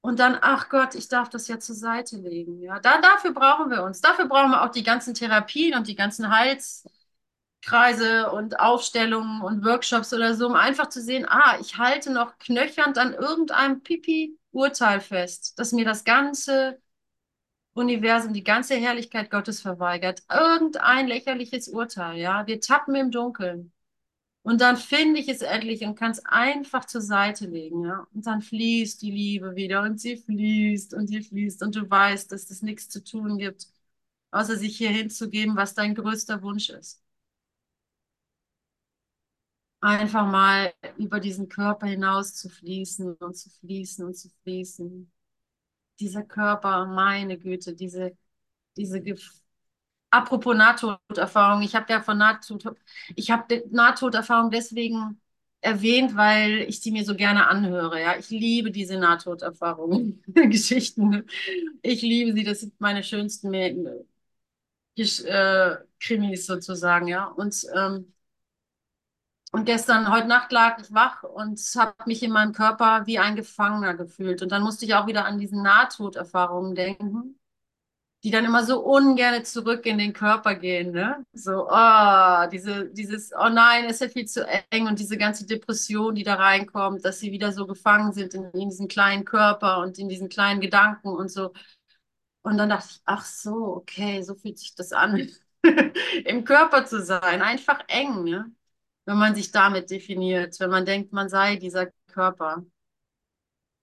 [0.00, 2.60] Und dann, ach Gott, ich darf das ja zur Seite legen.
[2.60, 4.00] Ja, da, dafür brauchen wir uns.
[4.00, 6.90] Dafür brauchen wir auch die ganzen Therapien und die ganzen Heilskreise
[8.32, 12.98] und Aufstellungen und Workshops oder so, um einfach zu sehen, ah, ich halte noch knöchernd
[12.98, 16.80] an irgendeinem Pipi-Urteil fest, dass mir das ganze
[17.76, 20.22] Universum, die ganze Herrlichkeit Gottes verweigert.
[20.30, 22.46] Irgendein lächerliches Urteil, ja.
[22.46, 23.72] Wir tappen im Dunkeln.
[24.42, 28.06] Und dann finde ich es endlich und kann es einfach zur Seite legen, ja.
[28.14, 32.32] Und dann fließt die Liebe wieder und sie fließt und sie fließt und du weißt,
[32.32, 33.68] dass es nichts zu tun gibt,
[34.32, 37.02] außer sich hier hinzugeben, was dein größter Wunsch ist.
[39.80, 45.10] Einfach mal über diesen Körper hinaus zu fließen und zu fließen und zu fließen.
[46.00, 48.16] Dieser Körper, meine Güte, diese,
[48.76, 49.20] diese Gef
[50.10, 52.64] Apropos Nahtoderfahrung, ich habe ja von Nahtod,
[53.16, 55.20] ich habe Nahtoderfahrung deswegen
[55.60, 58.00] erwähnt, weil ich sie mir so gerne anhöre.
[58.00, 61.26] Ja, ich liebe diese Nahtoderfahrungen, Geschichten.
[61.82, 62.44] Ich liebe sie.
[62.44, 63.50] Das sind meine schönsten
[65.24, 67.08] äh, Krimis sozusagen.
[67.08, 68.12] Ja, und ähm,
[69.56, 73.36] und gestern, heute Nacht lag ich wach und habe mich in meinem Körper wie ein
[73.36, 74.42] Gefangener gefühlt.
[74.42, 77.38] Und dann musste ich auch wieder an diese Nahtoderfahrungen denken
[78.26, 81.24] die dann immer so ungern zurück in den Körper gehen, ne?
[81.32, 86.16] So, oh, diese, dieses, oh nein, ist ja viel zu eng und diese ganze Depression,
[86.16, 89.96] die da reinkommt, dass sie wieder so gefangen sind in, in diesem kleinen Körper und
[90.00, 91.52] in diesen kleinen Gedanken und so.
[92.42, 95.30] Und dann dachte ich, ach so, okay, so fühlt sich das an,
[96.24, 97.42] im Körper zu sein.
[97.42, 98.50] Einfach eng, ne?
[99.06, 102.62] Wenn man sich damit definiert, wenn man denkt, man sei dieser Körper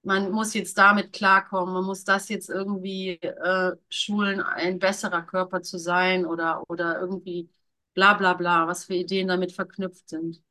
[0.03, 5.62] man muss jetzt damit klarkommen, man muss das jetzt irgendwie äh, schulen, ein besserer Körper
[5.62, 7.49] zu sein oder, oder irgendwie
[7.93, 10.41] bla bla bla, was für Ideen damit verknüpft sind.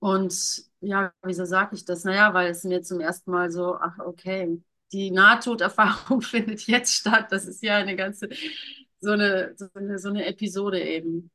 [0.00, 2.04] Und ja, wieso sage ich das?
[2.04, 4.60] Naja, weil es mir zum ersten Mal so, ach okay,
[4.92, 7.28] die Nahtoderfahrung findet jetzt statt.
[7.30, 8.28] Das ist ja eine ganze,
[9.00, 11.30] so eine, so eine, so eine Episode eben.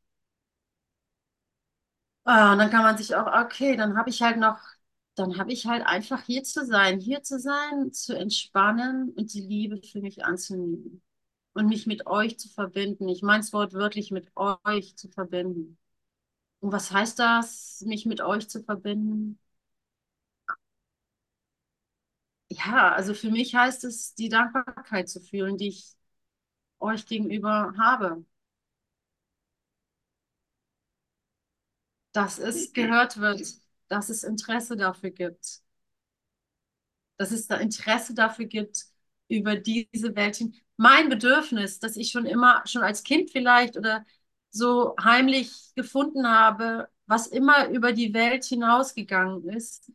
[2.27, 4.59] Ah, und dann kann man sich auch, okay, dann habe ich halt noch
[5.15, 9.41] dann habe ich halt einfach hier zu sein, hier zu sein, zu entspannen und die
[9.41, 11.01] Liebe für mich anzunehmen
[11.53, 13.09] und mich mit euch zu verbinden.
[13.09, 15.77] Ich meine es wortwörtlich mit euch zu verbinden.
[16.61, 19.39] Und was heißt das, mich mit euch zu verbinden?
[22.49, 25.95] Ja, also für mich heißt es, die Dankbarkeit zu fühlen, die ich
[26.79, 28.25] euch gegenüber habe.
[32.17, 33.41] Dass es gehört wird
[33.89, 35.61] dass es Interesse dafür gibt.
[37.17, 38.85] Dass es da Interesse dafür gibt,
[39.27, 40.55] über diese Welt hin.
[40.77, 44.05] Mein Bedürfnis, das ich schon immer, schon als Kind vielleicht oder
[44.51, 49.91] so heimlich gefunden habe, was immer über die Welt hinausgegangen ist,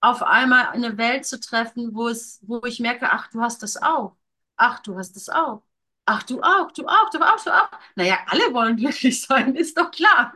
[0.00, 3.76] auf einmal eine Welt zu treffen, wo es, wo ich merke, ach, du hast das
[3.82, 4.16] auch.
[4.56, 5.62] Ach, du hast das auch.
[6.06, 7.70] Ach, du auch, du auch, du auch, du auch.
[7.96, 10.34] Naja, alle wollen glücklich sein, ist doch klar.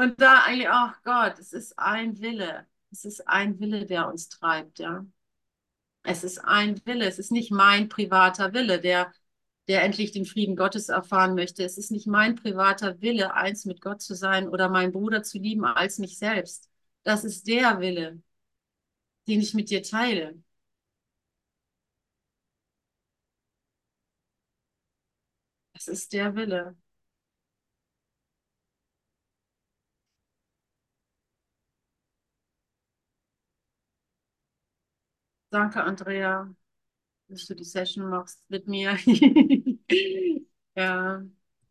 [0.00, 2.66] Und da eigentlich, ach Gott, es ist ein Wille.
[2.90, 5.04] Es ist ein Wille, der uns treibt, ja.
[6.04, 9.12] Es ist ein Wille, es ist nicht mein privater Wille, der,
[9.68, 11.64] der endlich den Frieden Gottes erfahren möchte.
[11.64, 15.38] Es ist nicht mein privater Wille, eins mit Gott zu sein oder meinen Bruder zu
[15.38, 16.70] lieben als mich selbst.
[17.02, 18.22] Das ist der Wille,
[19.28, 20.42] den ich mit dir teile.
[25.74, 26.76] Es ist der Wille.
[35.50, 36.54] Danke, Andrea,
[37.28, 38.96] dass du die Session machst mit mir.
[40.76, 41.24] ja.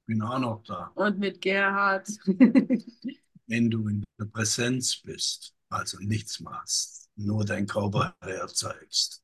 [0.06, 0.92] Bin auch noch da.
[0.96, 2.08] Und mit Gerhard.
[3.48, 9.24] Wenn du in der Präsenz bist, also nichts machst, nur dein Körper herzeigst,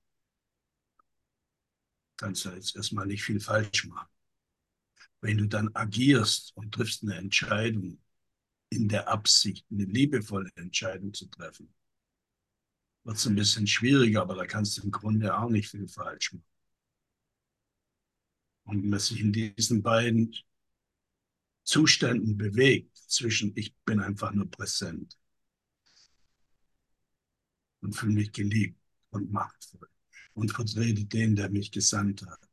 [2.17, 4.07] kannst du jetzt erstmal nicht viel falsch machen.
[5.19, 7.99] Wenn du dann agierst und triffst eine Entscheidung
[8.69, 11.73] in der Absicht, eine liebevolle Entscheidung zu treffen,
[13.05, 16.33] wird es ein bisschen schwieriger, aber da kannst du im Grunde auch nicht viel falsch
[16.33, 16.43] machen.
[18.63, 20.35] Und wenn man sich in diesen beiden
[21.63, 25.17] Zuständen bewegt, zwischen ich bin einfach nur präsent
[27.81, 28.79] und fühle mich geliebt
[29.11, 29.87] und machtvoll
[30.33, 32.49] und vertrete den, der mich gesandt hat.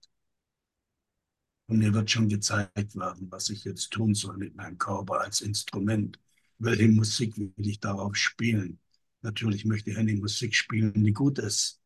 [1.67, 5.41] Und mir wird schon gezeigt werden, was ich jetzt tun soll mit meinem Körper als
[5.41, 6.21] Instrument.
[6.59, 8.82] Welche Musik will ich darauf spielen?
[9.23, 11.81] Natürlich möchte ich eine Musik spielen, die gut ist.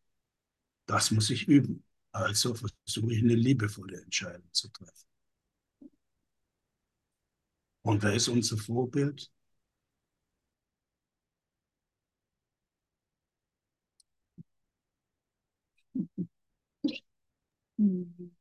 [0.86, 1.84] Das muss ich üben.
[2.12, 5.06] Also versuche ich eine liebevolle Entscheidung zu treffen.
[7.80, 9.30] Und wer ist unser Vorbild?
[17.78, 18.35] Mhm.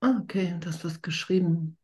[0.00, 1.76] Ah, okay, das was geschrieben.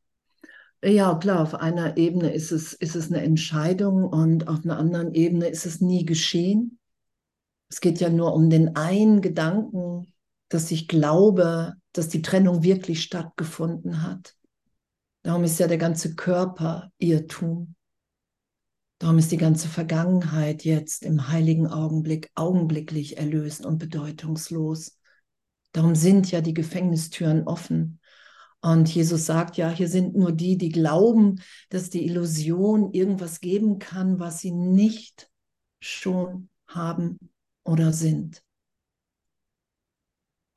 [0.83, 5.15] Ja, klar, auf einer Ebene ist es, ist es eine Entscheidung und auf einer anderen
[5.15, 6.79] Ebene ist es nie geschehen.
[7.69, 10.13] Es geht ja nur um den einen Gedanken,
[10.49, 14.37] dass ich glaube, dass die Trennung wirklich stattgefunden hat.
[15.23, 17.75] Darum ist ja der ganze Körper Irrtum.
[18.99, 24.99] Darum ist die ganze Vergangenheit jetzt im heiligen Augenblick augenblicklich erlöst und bedeutungslos.
[25.73, 28.01] Darum sind ja die Gefängnistüren offen.
[28.67, 33.79] Und Jesus sagt ja, hier sind nur die, die glauben, dass die Illusion irgendwas geben
[33.79, 35.31] kann, was sie nicht
[35.79, 37.31] schon haben
[37.63, 38.43] oder sind.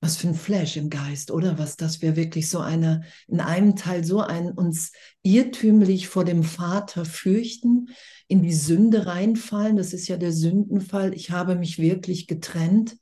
[0.01, 1.60] Was für ein Flash im Geist, oder?
[1.60, 4.91] Was, dass wir wirklich so eine, in einem Teil so ein, uns
[5.22, 7.89] irrtümlich vor dem Vater fürchten,
[8.28, 9.78] in die Sünde reinfallen.
[9.78, 11.14] Das ist ja der Sündenfall.
[11.14, 12.97] Ich habe mich wirklich getrennt.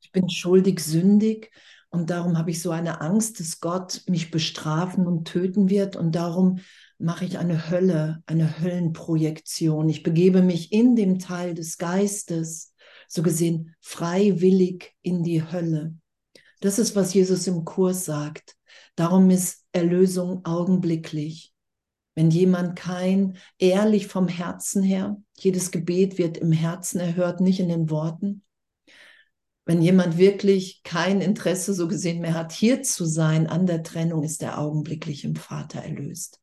[0.00, 1.50] Ich bin schuldig, sündig.
[1.92, 5.94] Und darum habe ich so eine Angst, dass Gott mich bestrafen und töten wird.
[5.94, 6.60] Und darum
[6.98, 9.90] mache ich eine Hölle, eine Höllenprojektion.
[9.90, 12.72] Ich begebe mich in dem Teil des Geistes,
[13.08, 15.94] so gesehen freiwillig in die Hölle.
[16.60, 18.56] Das ist, was Jesus im Kurs sagt.
[18.96, 21.52] Darum ist Erlösung augenblicklich.
[22.14, 27.68] Wenn jemand kein ehrlich vom Herzen her, jedes Gebet wird im Herzen erhört, nicht in
[27.68, 28.44] den Worten.
[29.64, 34.24] Wenn jemand wirklich kein Interesse so gesehen mehr hat, hier zu sein an der Trennung,
[34.24, 36.40] ist er augenblicklich im Vater erlöst.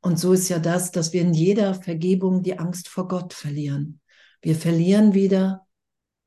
[0.00, 4.00] Und so ist ja das, dass wir in jeder Vergebung die Angst vor Gott verlieren.
[4.40, 5.66] Wir verlieren wieder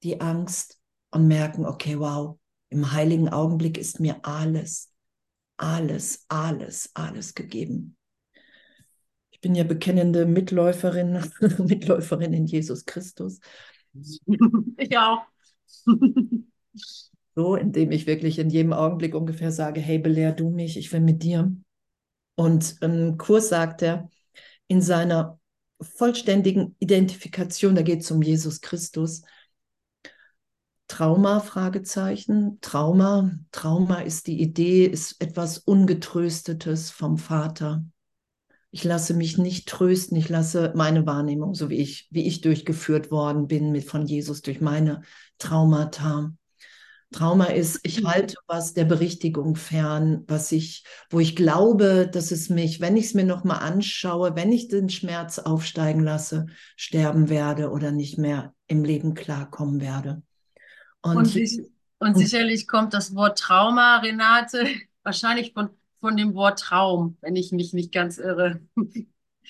[0.03, 2.37] die Angst und merken, okay, wow,
[2.69, 4.91] im heiligen Augenblick ist mir alles,
[5.57, 7.97] alles, alles, alles gegeben.
[9.31, 11.23] Ich bin ja bekennende Mitläuferin,
[11.57, 13.39] Mitläuferin in Jesus Christus.
[14.77, 15.32] Ich auch.
[17.35, 21.01] so, indem ich wirklich in jedem Augenblick ungefähr sage, hey, belehr du mich, ich will
[21.01, 21.55] mit dir.
[22.35, 24.09] Und im Kurs sagt er,
[24.67, 25.39] in seiner
[25.81, 29.21] vollständigen Identifikation, da geht es um Jesus Christus,
[30.87, 37.83] Trauma, Fragezeichen, Trauma, Trauma ist die Idee, ist etwas Ungetröstetes vom Vater.
[38.69, 43.11] Ich lasse mich nicht trösten, ich lasse meine Wahrnehmung, so wie ich, wie ich durchgeführt
[43.11, 45.01] worden bin mit von Jesus durch meine
[45.43, 46.31] Traumata.
[47.11, 48.07] Trauma ist, ich mhm.
[48.07, 53.05] halte was der Berichtigung fern, was ich, wo ich glaube, dass es mich, wenn ich
[53.05, 58.53] es mir nochmal anschaue, wenn ich den Schmerz aufsteigen lasse, sterben werde oder nicht mehr
[58.67, 60.23] im Leben klarkommen werde.
[61.01, 61.61] Und, und, ich,
[61.99, 64.65] und sicherlich kommt das Wort Trauma, Renate,
[65.03, 65.69] wahrscheinlich von,
[65.99, 68.59] von dem Wort Traum, wenn ich mich nicht ganz irre.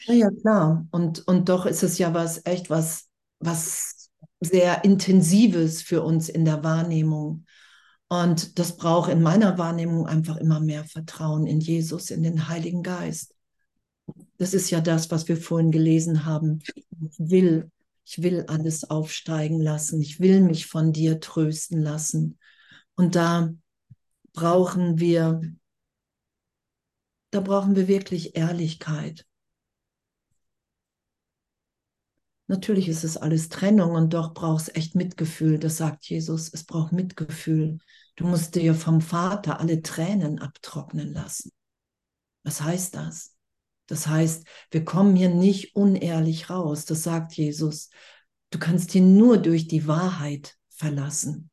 [0.06, 0.86] Ja, ja klar.
[0.92, 3.08] Und, und doch ist es ja was, echt was,
[3.40, 4.03] was
[4.44, 7.46] sehr Intensives für uns in der Wahrnehmung.
[8.10, 12.84] Und das braucht in meiner Wahrnehmung einfach immer mehr Vertrauen in Jesus, in den Heiligen
[12.84, 13.36] Geist.
[14.38, 16.60] Das ist ja das, was wir vorhin gelesen haben.
[16.66, 17.72] Ich will,
[18.06, 20.02] ich will alles aufsteigen lassen.
[20.02, 22.38] Ich will mich von dir trösten lassen.
[22.96, 23.54] Und da
[24.34, 25.42] brauchen wir,
[27.32, 29.26] da brauchen wir wirklich Ehrlichkeit.
[32.48, 35.60] Natürlich ist es alles Trennung und doch braucht es echt Mitgefühl.
[35.60, 36.54] Das sagt Jesus.
[36.54, 37.80] Es braucht Mitgefühl.
[38.16, 41.52] Du musst dir vom Vater alle Tränen abtrocknen lassen.
[42.44, 43.36] Was heißt das?
[43.88, 46.86] Das heißt, wir kommen hier nicht unehrlich raus.
[46.86, 47.90] Das sagt Jesus.
[48.50, 51.50] Du kannst hier nur durch die Wahrheit verlassen.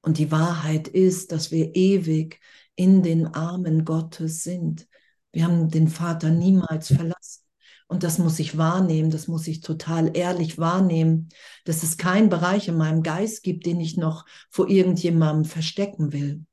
[0.00, 2.40] Und die Wahrheit ist, dass wir ewig
[2.76, 4.86] in den Armen Gottes sind.
[5.32, 7.43] Wir haben den Vater niemals verlassen.
[7.86, 11.28] Und das muss ich wahrnehmen, das muss ich total ehrlich wahrnehmen,
[11.64, 16.44] dass es keinen Bereich in meinem Geist gibt, den ich noch vor irgendjemandem verstecken will.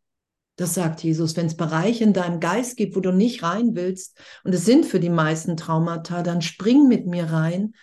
[0.57, 1.35] Das sagt Jesus.
[1.35, 4.85] Wenn es Bereiche in deinem Geist gibt, wo du nicht rein willst, und es sind
[4.85, 7.73] für die meisten Traumata, dann spring mit mir rein,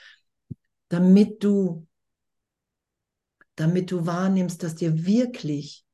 [0.88, 1.86] damit du,
[3.56, 5.84] damit du wahrnimmst, dass dir wirklich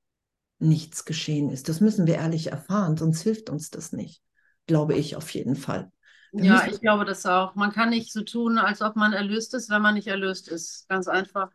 [0.58, 1.68] nichts geschehen ist.
[1.68, 4.22] Das müssen wir ehrlich erfahren, sonst hilft uns das nicht.
[4.66, 5.90] Glaube ich auf jeden Fall.
[6.36, 7.54] Ja, ich glaube das auch.
[7.54, 10.88] Man kann nicht so tun, als ob man erlöst ist, wenn man nicht erlöst ist.
[10.88, 11.50] Ganz einfach.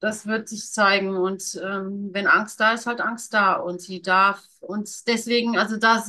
[0.00, 1.14] Das wird sich zeigen.
[1.14, 3.54] Und ähm, wenn Angst da ist, halt Angst da.
[3.56, 6.02] Und sie darf uns deswegen, also da,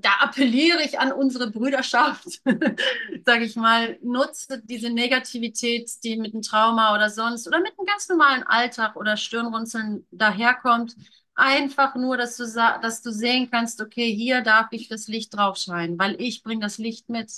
[0.00, 2.26] da appelliere ich an unsere Brüderschaft,
[3.24, 7.86] sage ich mal, nutze diese Negativität, die mit einem Trauma oder sonst oder mit einem
[7.86, 10.96] ganz normalen Alltag oder Stirnrunzeln daherkommt
[11.36, 15.56] einfach nur, dass du, dass du sehen kannst, okay, hier darf ich das Licht drauf
[15.58, 17.32] scheinen, weil ich bringe das Licht mit.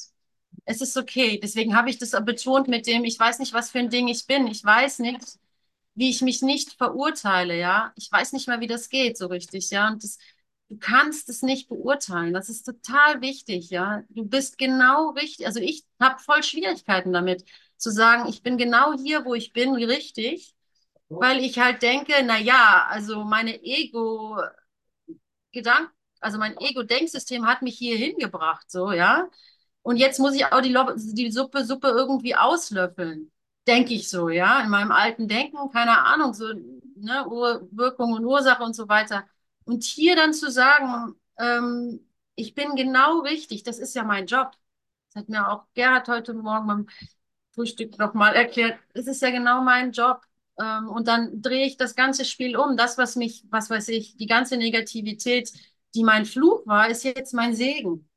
[0.65, 1.39] Es ist okay.
[1.43, 4.27] Deswegen habe ich das betont mit dem, ich weiß nicht, was für ein Ding ich
[4.27, 4.47] bin.
[4.47, 5.21] Ich weiß nicht,
[5.95, 7.93] wie ich mich nicht verurteile, ja.
[7.97, 9.89] Ich weiß nicht mehr, wie das geht so richtig, ja.
[9.89, 10.19] Und das,
[10.69, 12.33] du kannst es nicht beurteilen.
[12.35, 14.05] Das ist total wichtig, ja.
[14.11, 15.47] Du bist genau richtig.
[15.47, 17.45] Also ich habe voll Schwierigkeiten damit,
[17.77, 20.55] zu sagen, ich bin genau hier, wo ich bin, richtig
[21.09, 24.39] weil ich halt denke, na ja, also meine Ego
[25.53, 29.29] Gedanken, also mein Ego-Denksystem hat mich hier hingebracht, so, ja.
[29.83, 30.75] Und jetzt muss ich auch die,
[31.15, 33.31] die Suppe, Suppe irgendwie auslöffeln.
[33.67, 34.61] Denke ich so, ja.
[34.61, 36.47] In meinem alten Denken, keine Ahnung, so,
[36.97, 37.25] ne,
[37.71, 39.25] Wirkung und Ursache und so weiter.
[39.65, 42.01] Und hier dann zu sagen, ähm,
[42.35, 44.53] ich bin genau richtig, das ist ja mein Job.
[45.09, 46.87] Das hat mir auch Gerhard heute Morgen beim
[47.53, 48.79] Frühstück nochmal erklärt.
[48.95, 50.23] Es ist ja genau mein Job.
[50.61, 52.77] Ähm, und dann drehe ich das ganze Spiel um.
[52.77, 55.53] Das, was mich, was weiß ich, die ganze Negativität,
[55.95, 58.09] die mein Fluch war, ist jetzt mein Segen.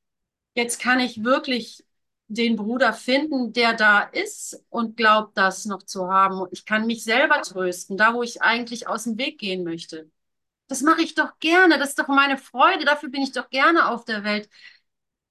[0.55, 1.85] Jetzt kann ich wirklich
[2.27, 6.47] den Bruder finden, der da ist und glaubt, das noch zu haben.
[6.51, 10.09] Ich kann mich selber trösten, da wo ich eigentlich aus dem Weg gehen möchte.
[10.67, 11.79] Das mache ich doch gerne.
[11.79, 12.85] Das ist doch meine Freude.
[12.85, 14.49] Dafür bin ich doch gerne auf der Welt.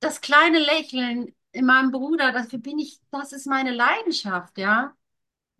[0.00, 4.94] das kleine Lächeln in meinem Bruder, dafür bin ich, das ist meine Leidenschaft, ja.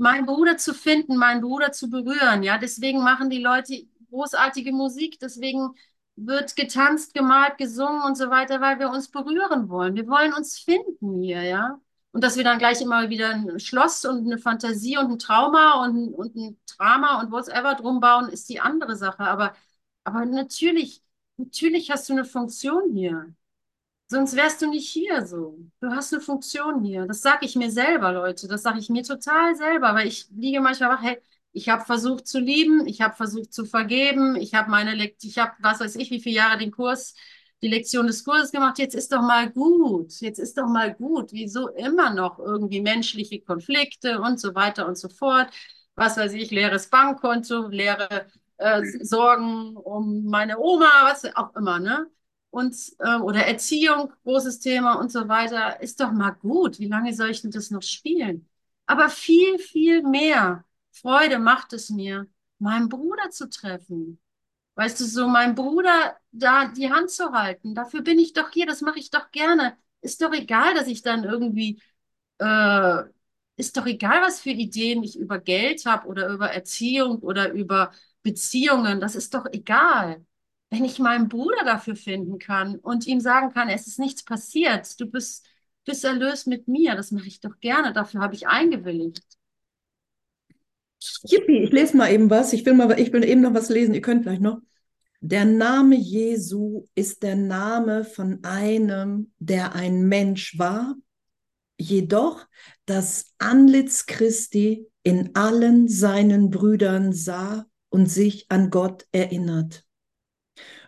[0.01, 2.59] Meinen Bruder zu finden, meinen Bruder zu berühren, ja.
[2.59, 5.75] Deswegen machen die Leute großartige Musik, deswegen
[6.17, 9.95] wird getanzt, gemalt, gesungen und so weiter, weil wir uns berühren wollen.
[9.97, 11.81] Wir wollen uns finden hier, ja.
[12.13, 15.85] Und dass wir dann gleich immer wieder ein Schloss und eine Fantasie und ein Trauma
[15.85, 19.21] und, und ein Drama und whatever drum bauen, ist die andere Sache.
[19.21, 19.55] Aber,
[20.05, 21.03] aber natürlich,
[21.37, 23.35] natürlich hast du eine Funktion hier.
[24.11, 25.57] Sonst wärst du nicht hier so.
[25.81, 27.07] Du hast eine Funktion hier.
[27.07, 28.49] Das sage ich mir selber, Leute.
[28.49, 31.19] Das sage ich mir total selber, weil ich liege manchmal wach, hey,
[31.53, 35.39] ich habe versucht zu lieben, ich habe versucht zu vergeben, ich habe meine Lekt ich
[35.39, 37.15] habe, was weiß ich, wie viele Jahre den Kurs,
[37.63, 38.81] die Lektion des Kurses gemacht.
[38.81, 40.13] Jetzt ist doch mal gut.
[40.21, 41.31] Jetzt ist doch mal gut.
[41.33, 45.51] Wieso immer noch irgendwie menschliche Konflikte und so weiter und so fort.
[45.95, 52.09] Was weiß ich, leeres Bankkonto, leere äh, Sorgen um meine Oma, was auch immer, ne?
[52.51, 56.79] Und äh, oder Erziehung, großes Thema und so weiter, ist doch mal gut.
[56.79, 58.49] Wie lange soll ich denn das noch spielen?
[58.87, 62.27] Aber viel, viel mehr Freude macht es mir,
[62.59, 64.21] meinen Bruder zu treffen.
[64.75, 67.75] Weißt du, so meinem Bruder da die Hand zu halten.
[67.75, 69.77] Dafür bin ich doch hier, das mache ich doch gerne.
[70.01, 71.83] Ist doch egal, dass ich dann irgendwie,
[72.39, 73.03] äh,
[73.57, 77.93] ist doch egal, was für Ideen ich über Geld habe oder über Erziehung oder über
[78.23, 79.01] Beziehungen.
[79.01, 80.25] Das ist doch egal
[80.71, 84.99] wenn ich meinen Bruder dafür finden kann und ihm sagen kann, es ist nichts passiert,
[85.01, 85.47] du bist,
[85.85, 89.25] bist erlöst mit mir, das mache ich doch gerne, dafür habe ich eingewilligt.
[91.23, 92.53] Yippie, ich lese mal eben was.
[92.53, 93.95] Ich will mal, ich will eben noch was lesen.
[93.95, 94.61] Ihr könnt gleich noch.
[95.23, 100.95] Der Name Jesu ist der Name von einem, der ein Mensch war,
[101.79, 102.47] jedoch
[102.85, 109.87] das Antlitz Christi in allen seinen Brüdern sah und sich an Gott erinnert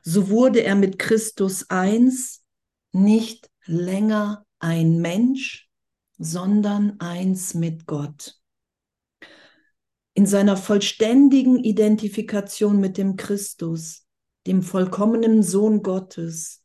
[0.02, 2.44] so wurde er mit Christus eins,
[2.92, 5.70] nicht länger ein Mensch,
[6.18, 8.38] sondern eins mit Gott.
[10.14, 14.06] In seiner vollständigen Identifikation mit dem Christus,
[14.46, 16.62] dem vollkommenen Sohn Gottes,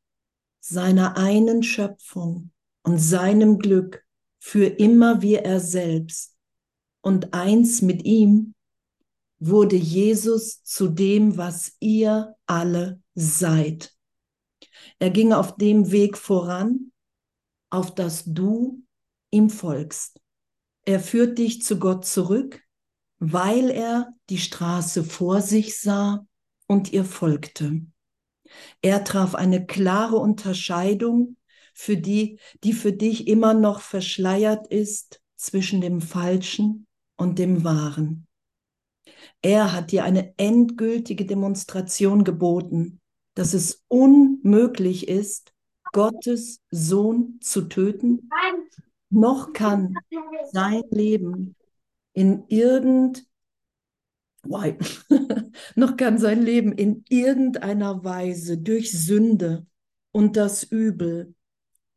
[0.60, 2.52] seiner einen Schöpfung
[2.84, 4.04] und seinem Glück
[4.40, 6.36] für immer wie er selbst
[7.02, 8.54] und eins mit ihm,
[9.40, 13.94] wurde Jesus zu dem, was ihr alle seid.
[15.00, 16.92] Er ging auf dem Weg voran,
[17.70, 18.84] auf das du
[19.32, 20.20] ihm folgst.
[20.86, 22.64] Er führt dich zu Gott zurück,
[23.20, 26.26] weil er die Straße vor sich sah
[26.68, 27.82] und ihr folgte.
[28.82, 31.38] Er traf eine klare Unterscheidung
[31.74, 38.27] für die, die für dich immer noch verschleiert ist zwischen dem Falschen und dem Wahren.
[39.42, 43.00] Er hat dir eine endgültige Demonstration geboten,
[43.36, 45.54] dass es unmöglich ist,
[45.94, 48.30] Gottes Sohn zu töten,
[49.10, 49.96] noch kann
[50.52, 51.56] sein Leben
[52.14, 53.26] in irgend
[55.76, 59.68] noch kann sein Leben in irgendeiner Weise durch Sünde
[60.12, 61.36] und das Übel,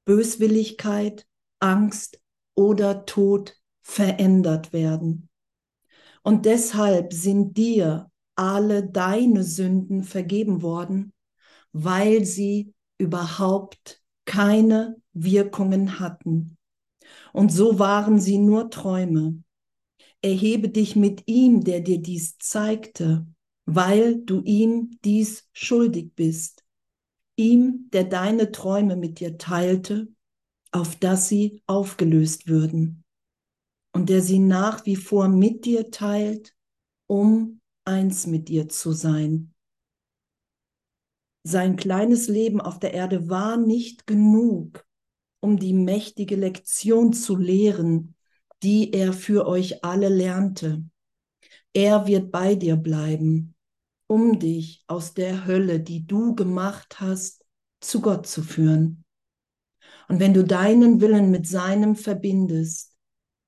[0.04, 1.26] Böswilligkeit,
[1.60, 2.20] Angst
[2.54, 5.29] oder Tod verändert werden.
[6.22, 11.12] Und deshalb sind dir alle deine Sünden vergeben worden
[11.72, 16.56] weil sie überhaupt keine Wirkungen hatten.
[17.32, 19.42] Und so waren sie nur Träume.
[20.22, 23.26] Erhebe dich mit ihm, der dir dies zeigte,
[23.64, 26.64] weil du ihm dies schuldig bist.
[27.36, 30.08] Ihm, der deine Träume mit dir teilte,
[30.72, 32.99] auf dass sie aufgelöst würden.
[33.92, 36.54] Und der sie nach wie vor mit dir teilt,
[37.06, 39.52] um eins mit dir zu sein.
[41.42, 44.86] Sein kleines Leben auf der Erde war nicht genug,
[45.40, 48.14] um die mächtige Lektion zu lehren,
[48.62, 50.84] die er für euch alle lernte.
[51.72, 53.54] Er wird bei dir bleiben,
[54.06, 57.44] um dich aus der Hölle, die du gemacht hast,
[57.80, 59.04] zu Gott zu führen.
[60.08, 62.89] Und wenn du deinen Willen mit seinem verbindest,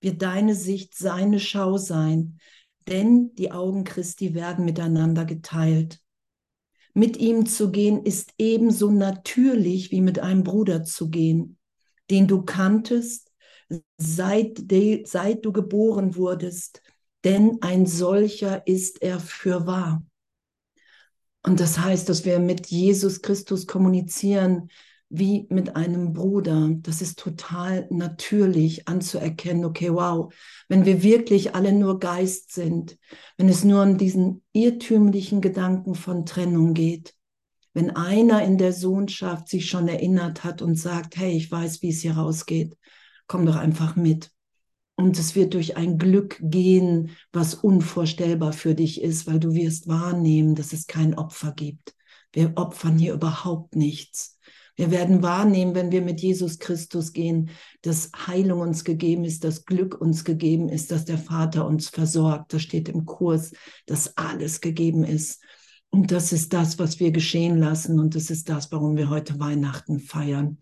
[0.02, 2.38] wird deine Sicht seine Schau sein,
[2.88, 6.00] denn die Augen Christi werden miteinander geteilt.
[6.94, 11.58] Mit ihm zu gehen ist ebenso natürlich wie mit einem Bruder zu gehen,
[12.10, 13.30] den du kanntest,
[13.96, 16.82] seit, de, seit du geboren wurdest,
[17.24, 20.04] denn ein solcher ist er für wahr.
[21.44, 24.68] Und das heißt, dass wir mit Jesus Christus kommunizieren,
[25.14, 26.70] wie mit einem Bruder.
[26.80, 30.32] Das ist total natürlich anzuerkennen, okay, wow,
[30.68, 32.96] wenn wir wirklich alle nur Geist sind,
[33.36, 37.14] wenn es nur um diesen irrtümlichen Gedanken von Trennung geht,
[37.74, 41.90] wenn einer in der Sohnschaft sich schon erinnert hat und sagt, hey, ich weiß, wie
[41.90, 42.76] es hier rausgeht,
[43.26, 44.30] komm doch einfach mit.
[44.94, 49.88] Und es wird durch ein Glück gehen, was unvorstellbar für dich ist, weil du wirst
[49.88, 51.94] wahrnehmen, dass es kein Opfer gibt.
[52.32, 54.38] Wir opfern hier überhaupt nichts.
[54.76, 57.50] Wir werden wahrnehmen, wenn wir mit Jesus Christus gehen,
[57.82, 62.54] dass Heilung uns gegeben ist, dass Glück uns gegeben ist, dass der Vater uns versorgt.
[62.54, 63.52] Das steht im Kurs,
[63.86, 65.42] dass alles gegeben ist.
[65.90, 68.00] Und das ist das, was wir geschehen lassen.
[68.00, 70.58] Und das ist das, warum wir heute Weihnachten feiern.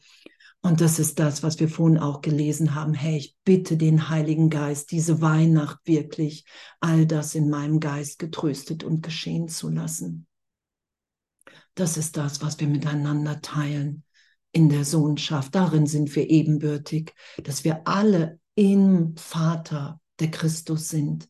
[0.62, 2.92] Und das ist das, was wir vorhin auch gelesen haben.
[2.92, 6.44] Hey, ich bitte den Heiligen Geist, diese Weihnacht wirklich,
[6.80, 10.26] all das in meinem Geist getröstet und geschehen zu lassen.
[11.74, 14.04] Das ist das, was wir miteinander teilen
[14.52, 15.54] in der Sohnschaft.
[15.54, 17.14] Darin sind wir ebenbürtig,
[17.44, 21.28] dass wir alle im Vater der Christus sind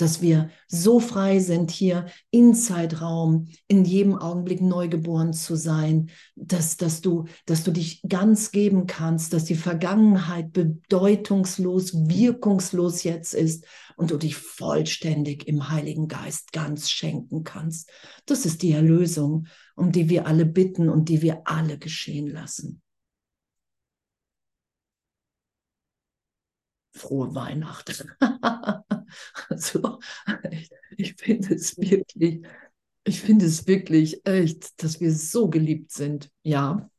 [0.00, 6.76] dass wir so frei sind, hier in Zeitraum, in jedem Augenblick neugeboren zu sein, dass,
[6.76, 13.66] dass, du, dass du dich ganz geben kannst, dass die Vergangenheit bedeutungslos, wirkungslos jetzt ist
[13.96, 17.90] und du dich vollständig im Heiligen Geist ganz schenken kannst.
[18.26, 19.46] Das ist die Erlösung,
[19.80, 22.82] um die wir alle bitten und die wir alle geschehen lassen.
[26.94, 28.10] Frohe Weihnachten.
[29.48, 29.98] also,
[30.50, 32.44] ich, ich finde es wirklich,
[33.04, 36.30] ich finde es wirklich echt, dass wir so geliebt sind.
[36.42, 36.90] Ja.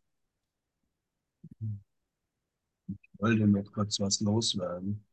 [1.59, 5.05] Ich wollte noch kurz was loswerden.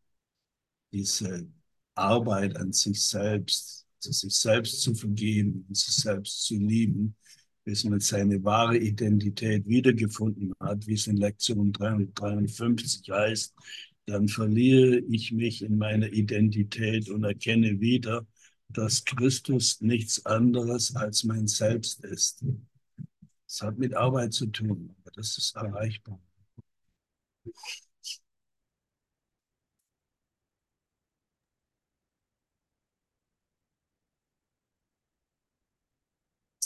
[0.90, 1.46] Diese
[1.94, 7.14] Arbeit an sich selbst, sich selbst zu vergeben sich selbst zu lieben,
[7.68, 13.54] bis man seine wahre Identität wiedergefunden hat, wie es in Lektion 353 heißt,
[14.06, 18.26] dann verliere ich mich in meiner Identität und erkenne wieder,
[18.70, 22.42] dass Christus nichts anderes als mein Selbst ist.
[23.46, 26.18] Das hat mit Arbeit zu tun, aber das ist erreichbar.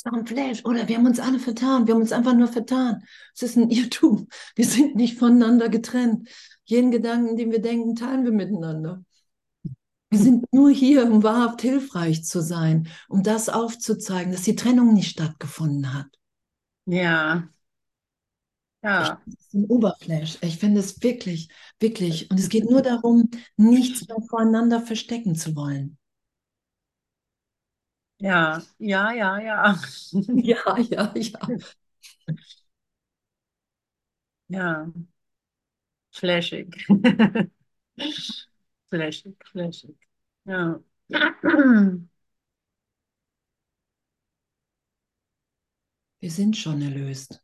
[0.05, 0.64] Es war ein Flash.
[0.64, 1.86] Oder wir haben uns alle vertan.
[1.86, 3.05] Wir haben uns einfach nur vertan.
[3.36, 4.26] Es ist ein Irrtum.
[4.57, 6.28] Wir sind nicht voneinander getrennt.
[6.64, 9.05] Jeden Gedanken, den wir denken, teilen wir miteinander.
[10.11, 14.92] Wir sind nur hier, um wahrhaft hilfreich zu sein, um das aufzuzeigen, dass die Trennung
[14.92, 16.09] nicht stattgefunden hat.
[16.84, 17.48] Ja.
[18.82, 19.22] Ja.
[19.24, 20.38] Ich, das ist ein Oberflash.
[20.40, 21.48] Ich finde es wirklich,
[21.78, 22.28] wirklich.
[22.28, 25.96] Und es geht nur darum, nichts mehr voreinander verstecken zu wollen.
[28.23, 29.75] Ja, ja, ja, ja.
[30.45, 31.41] Ja, ja, ja.
[34.49, 34.87] Ja.
[36.11, 36.68] Flashig.
[38.91, 39.97] flashig, flashig.
[40.45, 40.81] Ja.
[46.20, 47.43] Wir sind schon erlöst.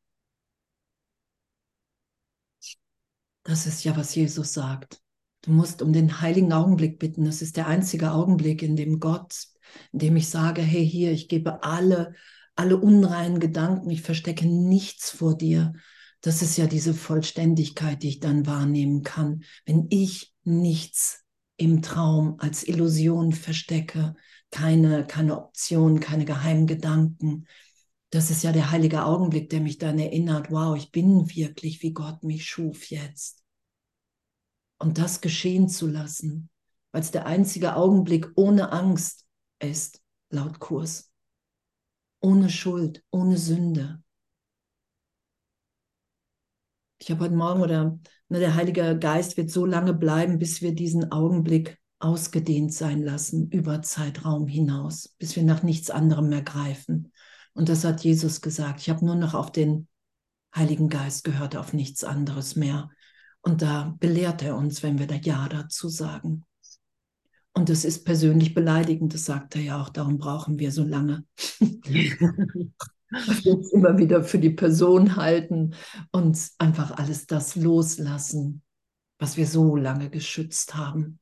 [3.45, 5.01] Das ist ja, was Jesus sagt.
[5.43, 7.24] Du musst um den heiligen Augenblick bitten.
[7.24, 9.47] Das ist der einzige Augenblick, in dem Gott,
[9.93, 12.14] in dem ich sage, hey, hier, ich gebe alle,
[12.57, 15.73] alle unreinen Gedanken, ich verstecke nichts vor dir,
[16.21, 21.25] das ist ja diese Vollständigkeit, die ich dann wahrnehmen kann, wenn ich nichts
[21.57, 24.14] im Traum als Illusion verstecke,
[24.51, 27.47] keine, keine Option, keine geheimen Gedanken.
[28.11, 31.93] Das ist ja der heilige Augenblick, der mich dann erinnert, wow, ich bin wirklich, wie
[31.93, 33.45] Gott mich schuf jetzt.
[34.79, 36.51] Und das geschehen zu lassen,
[36.93, 39.28] es der einzige Augenblick ohne Angst
[39.61, 41.12] ist, laut Kurs.
[42.20, 44.02] Ohne Schuld, ohne Sünde
[46.98, 47.98] ich habe heute Morgen oder
[48.28, 53.48] ne, der Heilige Geist wird so lange bleiben, bis wir diesen Augenblick ausgedehnt sein lassen
[53.50, 57.12] über Zeitraum hinaus, bis wir nach nichts anderem mehr greifen.
[57.54, 58.80] Und das hat Jesus gesagt.
[58.80, 59.88] Ich habe nur noch auf den
[60.54, 62.90] Heiligen Geist gehört, auf nichts anderes mehr.
[63.40, 66.44] Und da belehrt er uns, wenn wir da Ja dazu sagen.
[67.59, 71.26] Und das ist persönlich beleidigend, das sagt er ja auch, darum brauchen wir so lange.
[73.44, 75.74] uns immer wieder für die Person halten
[76.12, 78.62] und einfach alles das loslassen,
[79.18, 81.18] was wir so lange geschützt haben.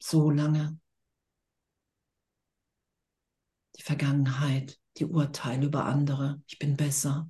[0.00, 0.78] So lange.
[3.76, 6.40] Die Vergangenheit, die Urteile über andere.
[6.46, 7.28] Ich bin besser.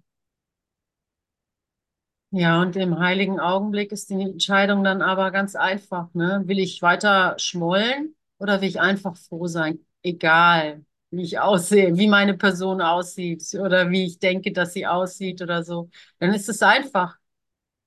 [2.33, 6.13] Ja, und im heiligen Augenblick ist die Entscheidung dann aber ganz einfach.
[6.15, 6.43] Ne?
[6.47, 9.81] Will ich weiter schmollen oder will ich einfach froh sein?
[10.03, 15.43] Egal, wie ich aussehe, wie meine Person aussieht oder wie ich denke, dass sie aussieht
[15.43, 17.17] oder so, dann ist es einfach.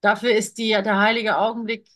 [0.01, 1.87] Dafür ist die, der heilige Augenblick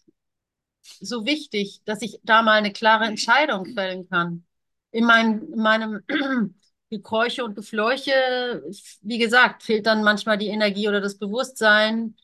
[0.82, 4.45] so wichtig, dass ich da mal eine klare Entscheidung fällen kann.
[4.91, 6.02] In, mein, in meinem
[6.89, 8.64] Gekräuche und Gefleuche,
[9.02, 12.16] wie gesagt, fehlt dann manchmal die Energie oder das Bewusstsein,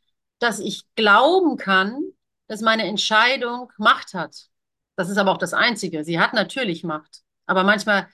[0.43, 2.03] dass ich glauben kann,
[2.47, 4.49] dass meine Entscheidung Macht hat.
[4.95, 6.03] Das ist aber auch das Einzige.
[6.03, 7.23] Sie hat natürlich Macht.
[7.45, 8.07] Aber manchmal,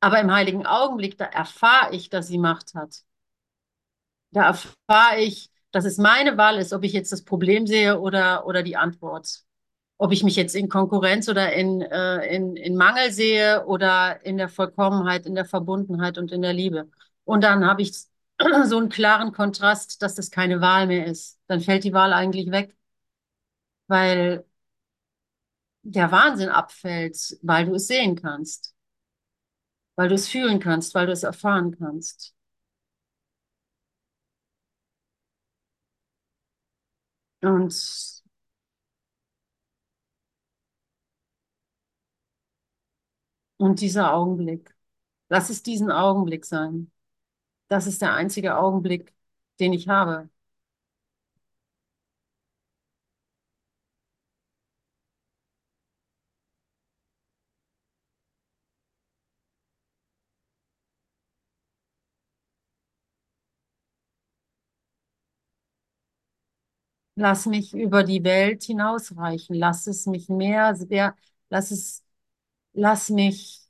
[0.00, 3.02] aber im heiligen Augenblick, da erfahre ich, dass sie Macht hat.
[4.32, 8.46] Da erfahre ich, dass es meine Wahl ist, ob ich jetzt das Problem sehe oder,
[8.46, 9.42] oder die Antwort.
[9.98, 14.36] Ob ich mich jetzt in Konkurrenz oder in, äh, in, in Mangel sehe oder in
[14.36, 16.90] der Vollkommenheit, in der Verbundenheit und in der Liebe.
[17.24, 17.92] Und dann habe ich
[18.66, 21.38] so einen klaren Kontrast, dass das keine Wahl mehr ist.
[21.46, 22.76] Dann fällt die Wahl eigentlich weg,
[23.88, 24.44] weil
[25.84, 28.74] der Wahnsinn abfällt, weil du es sehen kannst,
[29.96, 32.34] weil du es fühlen kannst, weil du es erfahren kannst.
[37.42, 37.72] Und
[43.56, 44.74] und dieser Augenblick,
[45.30, 46.91] lass es diesen Augenblick sein.
[47.72, 49.14] Das ist der einzige Augenblick,
[49.58, 50.28] den ich habe.
[67.14, 69.54] Lass mich über die Welt hinausreichen.
[69.56, 70.88] Lass es mich mehr, mehr
[71.50, 72.02] lass es,
[72.74, 73.61] lass mich,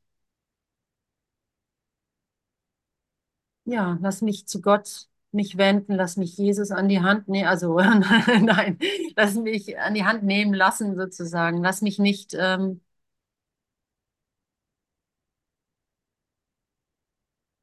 [3.64, 7.76] ja, lass mich zu Gott mich wenden, lass mich Jesus an die Hand nehmen, also
[8.40, 8.78] nein,
[9.16, 11.62] lass mich an die Hand nehmen lassen sozusagen.
[11.62, 12.80] Lass mich nicht ähm,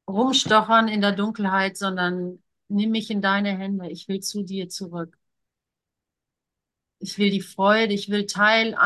[0.08, 3.88] rumstochern in der Dunkelheit, sondern nimm mich in deine Hände.
[3.90, 5.16] Ich will zu dir zurück.
[6.98, 8.76] Ich will die Freude, ich will Teil,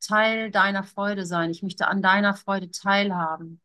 [0.00, 1.50] Teil deiner Freude sein.
[1.50, 3.60] Ich möchte an deiner Freude teilhaben.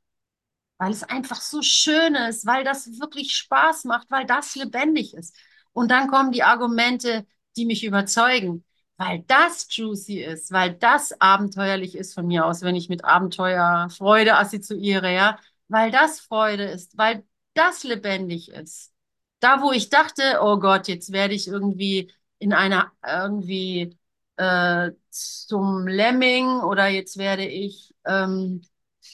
[0.78, 5.36] Weil es einfach so schön ist, weil das wirklich Spaß macht, weil das lebendig ist.
[5.74, 8.66] Und dann kommen die Argumente, die mich überzeugen,
[8.98, 13.90] weil das juicy ist, weil das abenteuerlich ist von mir aus, wenn ich mit Abenteuer
[13.90, 18.94] Freude assoziiere, ja, weil das Freude ist, weil das lebendig ist.
[19.40, 23.98] Da, wo ich dachte, oh Gott, jetzt werde ich irgendwie in einer irgendwie
[24.38, 28.62] äh, zum Lemming oder jetzt werde ich ähm,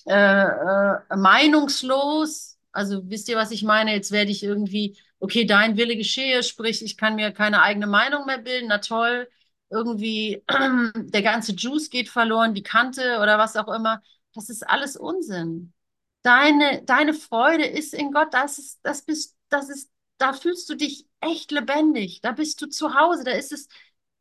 [0.07, 2.57] äh, äh, meinungslos.
[2.71, 3.93] Also wisst ihr, was ich meine?
[3.93, 8.25] Jetzt werde ich irgendwie, okay, dein Wille geschehe, sprich, ich kann mir keine eigene Meinung
[8.25, 8.67] mehr bilden.
[8.69, 9.29] Na toll,
[9.69, 10.43] irgendwie
[10.95, 14.01] der ganze Juice geht verloren, die Kante oder was auch immer.
[14.33, 15.73] Das ist alles Unsinn.
[16.23, 19.89] Deine, deine Freude ist in Gott, das ist, das bist, das ist,
[20.19, 22.21] da fühlst du dich echt lebendig.
[22.21, 23.23] Da bist du zu Hause.
[23.23, 23.67] Da ist es,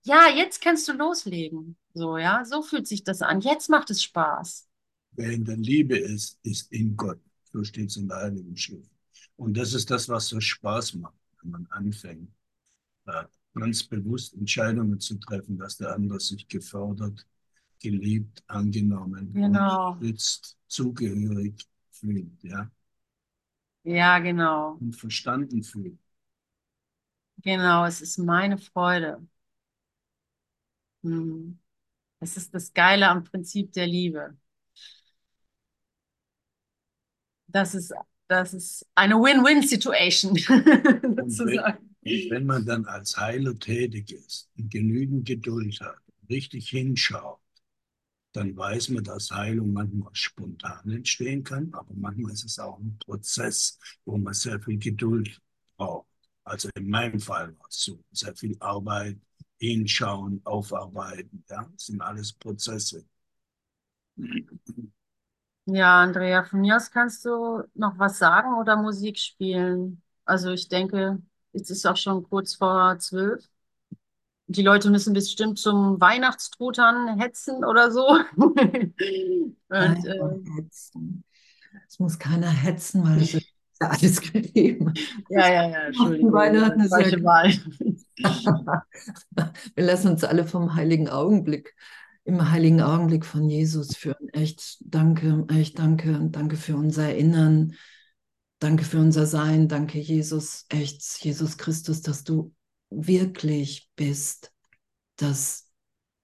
[0.05, 1.76] ja, jetzt kannst du loslegen.
[1.95, 3.41] So, ja, so fühlt sich das an.
[3.43, 4.69] Jetzt macht es Spaß.
[5.12, 7.20] Wer in der Liebe ist, ist in Gott.
[7.52, 8.90] So steht es in der Heiligen Schrift.
[9.36, 12.30] Und das ist das, was so Spaß macht, wenn man anfängt,
[13.06, 17.26] äh, ganz bewusst Entscheidungen zu treffen, dass der andere sich gefördert,
[17.80, 19.92] geliebt, angenommen, genau.
[19.92, 22.70] unterstützt, zugehörig fühlt, ja.
[23.82, 24.74] Ja, genau.
[24.74, 25.98] Und verstanden fühlt.
[27.38, 29.26] Genau, es ist meine Freude.
[31.02, 31.58] Hm.
[32.20, 34.36] Es ist das Geile am Prinzip der Liebe.
[37.53, 37.92] Das ist,
[38.28, 40.36] das ist eine Win-Win-Situation,
[41.28, 41.94] sozusagen.
[42.03, 45.98] Wenn, wenn man dann als Heiler tätig ist und genügend Geduld hat,
[46.28, 47.38] richtig hinschaut,
[48.32, 52.96] dann weiß man, dass Heilung manchmal spontan entstehen kann, aber manchmal ist es auch ein
[52.98, 55.40] Prozess, wo man sehr viel Geduld
[55.76, 56.07] braucht.
[56.44, 59.18] Also in meinem Fall war es so, sehr viel Arbeit,
[59.59, 61.44] hinschauen, aufarbeiten.
[61.48, 63.05] Ja, das sind alles Prozesse.
[65.72, 70.02] Ja, Andrea, von mir aus kannst du noch was sagen oder Musik spielen.
[70.24, 73.44] Also ich denke, jetzt ist auch schon kurz vor zwölf.
[74.46, 78.04] Die Leute müssen bestimmt zum Weihnachtstrutern hetzen oder so.
[78.36, 78.98] Und,
[79.68, 79.94] äh,
[80.56, 81.24] hetzen.
[81.86, 84.92] Es muss keiner hetzen, weil es ist ja alles gegeben.
[85.28, 86.32] Ja, ja, ja, Entschuldigung.
[86.32, 87.52] Weihnachten ist ja Wahl.
[89.76, 91.76] Wir lassen uns alle vom heiligen Augenblick,
[92.24, 94.28] im heiligen Augenblick von Jesus führen.
[94.30, 97.74] Echt danke, echt danke danke für unser Erinnern.
[98.60, 99.68] Danke für unser Sein.
[99.68, 102.54] Danke, Jesus, echt, Jesus Christus, dass du
[102.90, 104.52] wirklich bist,
[105.16, 105.70] dass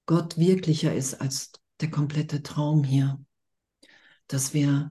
[0.05, 3.19] Gott wirklicher ist als der komplette Traum hier.
[4.27, 4.91] Dass wir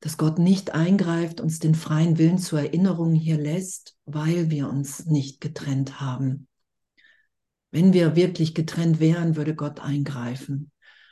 [0.00, 5.06] dass Gott nicht eingreift, uns den freien Willen zur Erinnerung hier lässt, weil wir uns
[5.06, 6.48] nicht getrennt haben.
[7.76, 10.70] Wenn wir wirklich getrennt wären, würde Gott eingreifen.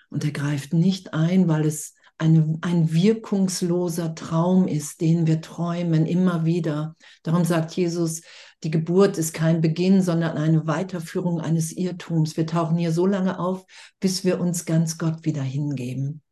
[0.09, 6.07] Und er greift nicht ein, weil es eine, ein wirkungsloser Traum ist, den wir träumen
[6.07, 6.97] immer wieder.
[7.23, 8.23] Darum sagt Jesus,
[8.62, 12.39] die Geburt ist kein Beginn, sondern eine Weiterführung eines Irrtums.
[12.39, 13.67] Wir tauchen hier so lange auf,
[14.01, 16.23] bis wir uns ganz Gott wieder hingeben.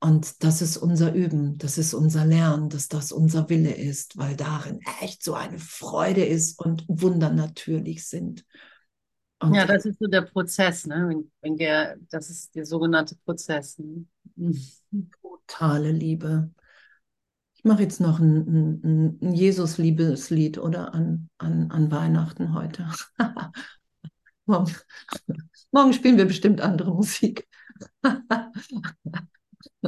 [0.00, 4.34] Und das ist unser Üben, das ist unser Lernen, dass das unser Wille ist, weil
[4.34, 8.44] darin echt so eine Freude ist und Wunder natürlich sind.
[9.40, 11.08] Und ja, das ist so der Prozess, ne?
[11.08, 13.78] Wenn, wenn wir, das ist der sogenannte Prozess.
[13.78, 14.04] Ne?
[15.22, 16.50] Totale Liebe.
[17.54, 22.88] Ich mache jetzt noch ein, ein, ein Jesus-Liebeslied oder an, an, an Weihnachten heute.
[24.46, 24.74] morgen,
[25.70, 27.46] morgen spielen wir bestimmt andere Musik.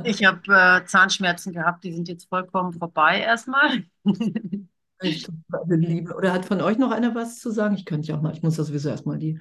[0.05, 3.85] ich habe äh, Zahnschmerzen gehabt, die sind jetzt vollkommen vorbei erstmal.
[5.03, 6.15] Liebe.
[6.15, 7.75] Oder hat von euch noch einer was zu sagen?
[7.75, 9.41] Ich könnte ja auch mal, ich muss das sowieso erstmal die.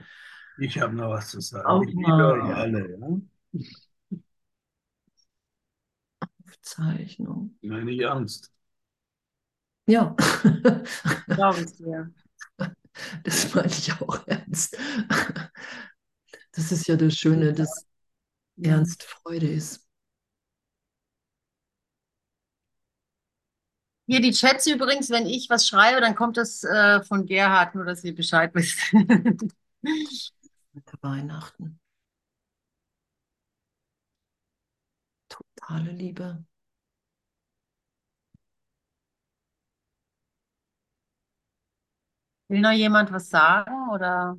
[0.57, 1.66] Ich habe noch was zu sagen.
[1.68, 2.97] Auch ich liebe euch alle.
[2.97, 3.60] Ja?
[6.47, 7.57] Aufzeichnung.
[7.62, 8.51] Meine ich ernst.
[9.88, 10.16] Ja.
[11.28, 12.12] Glaube ich dir.
[13.24, 14.78] Das meine ich auch ernst.
[16.51, 17.88] Das ist ja das Schöne, dass
[18.62, 19.89] Ernst Freude ist.
[24.10, 27.86] Hier die Chats übrigens, wenn ich was schreibe, dann kommt das äh, von Gerhard, nur
[27.86, 28.80] dass ihr Bescheid wisst.
[31.01, 31.80] Weihnachten.
[35.30, 36.43] Totale Liebe.
[42.47, 44.38] Will noch jemand was sagen oder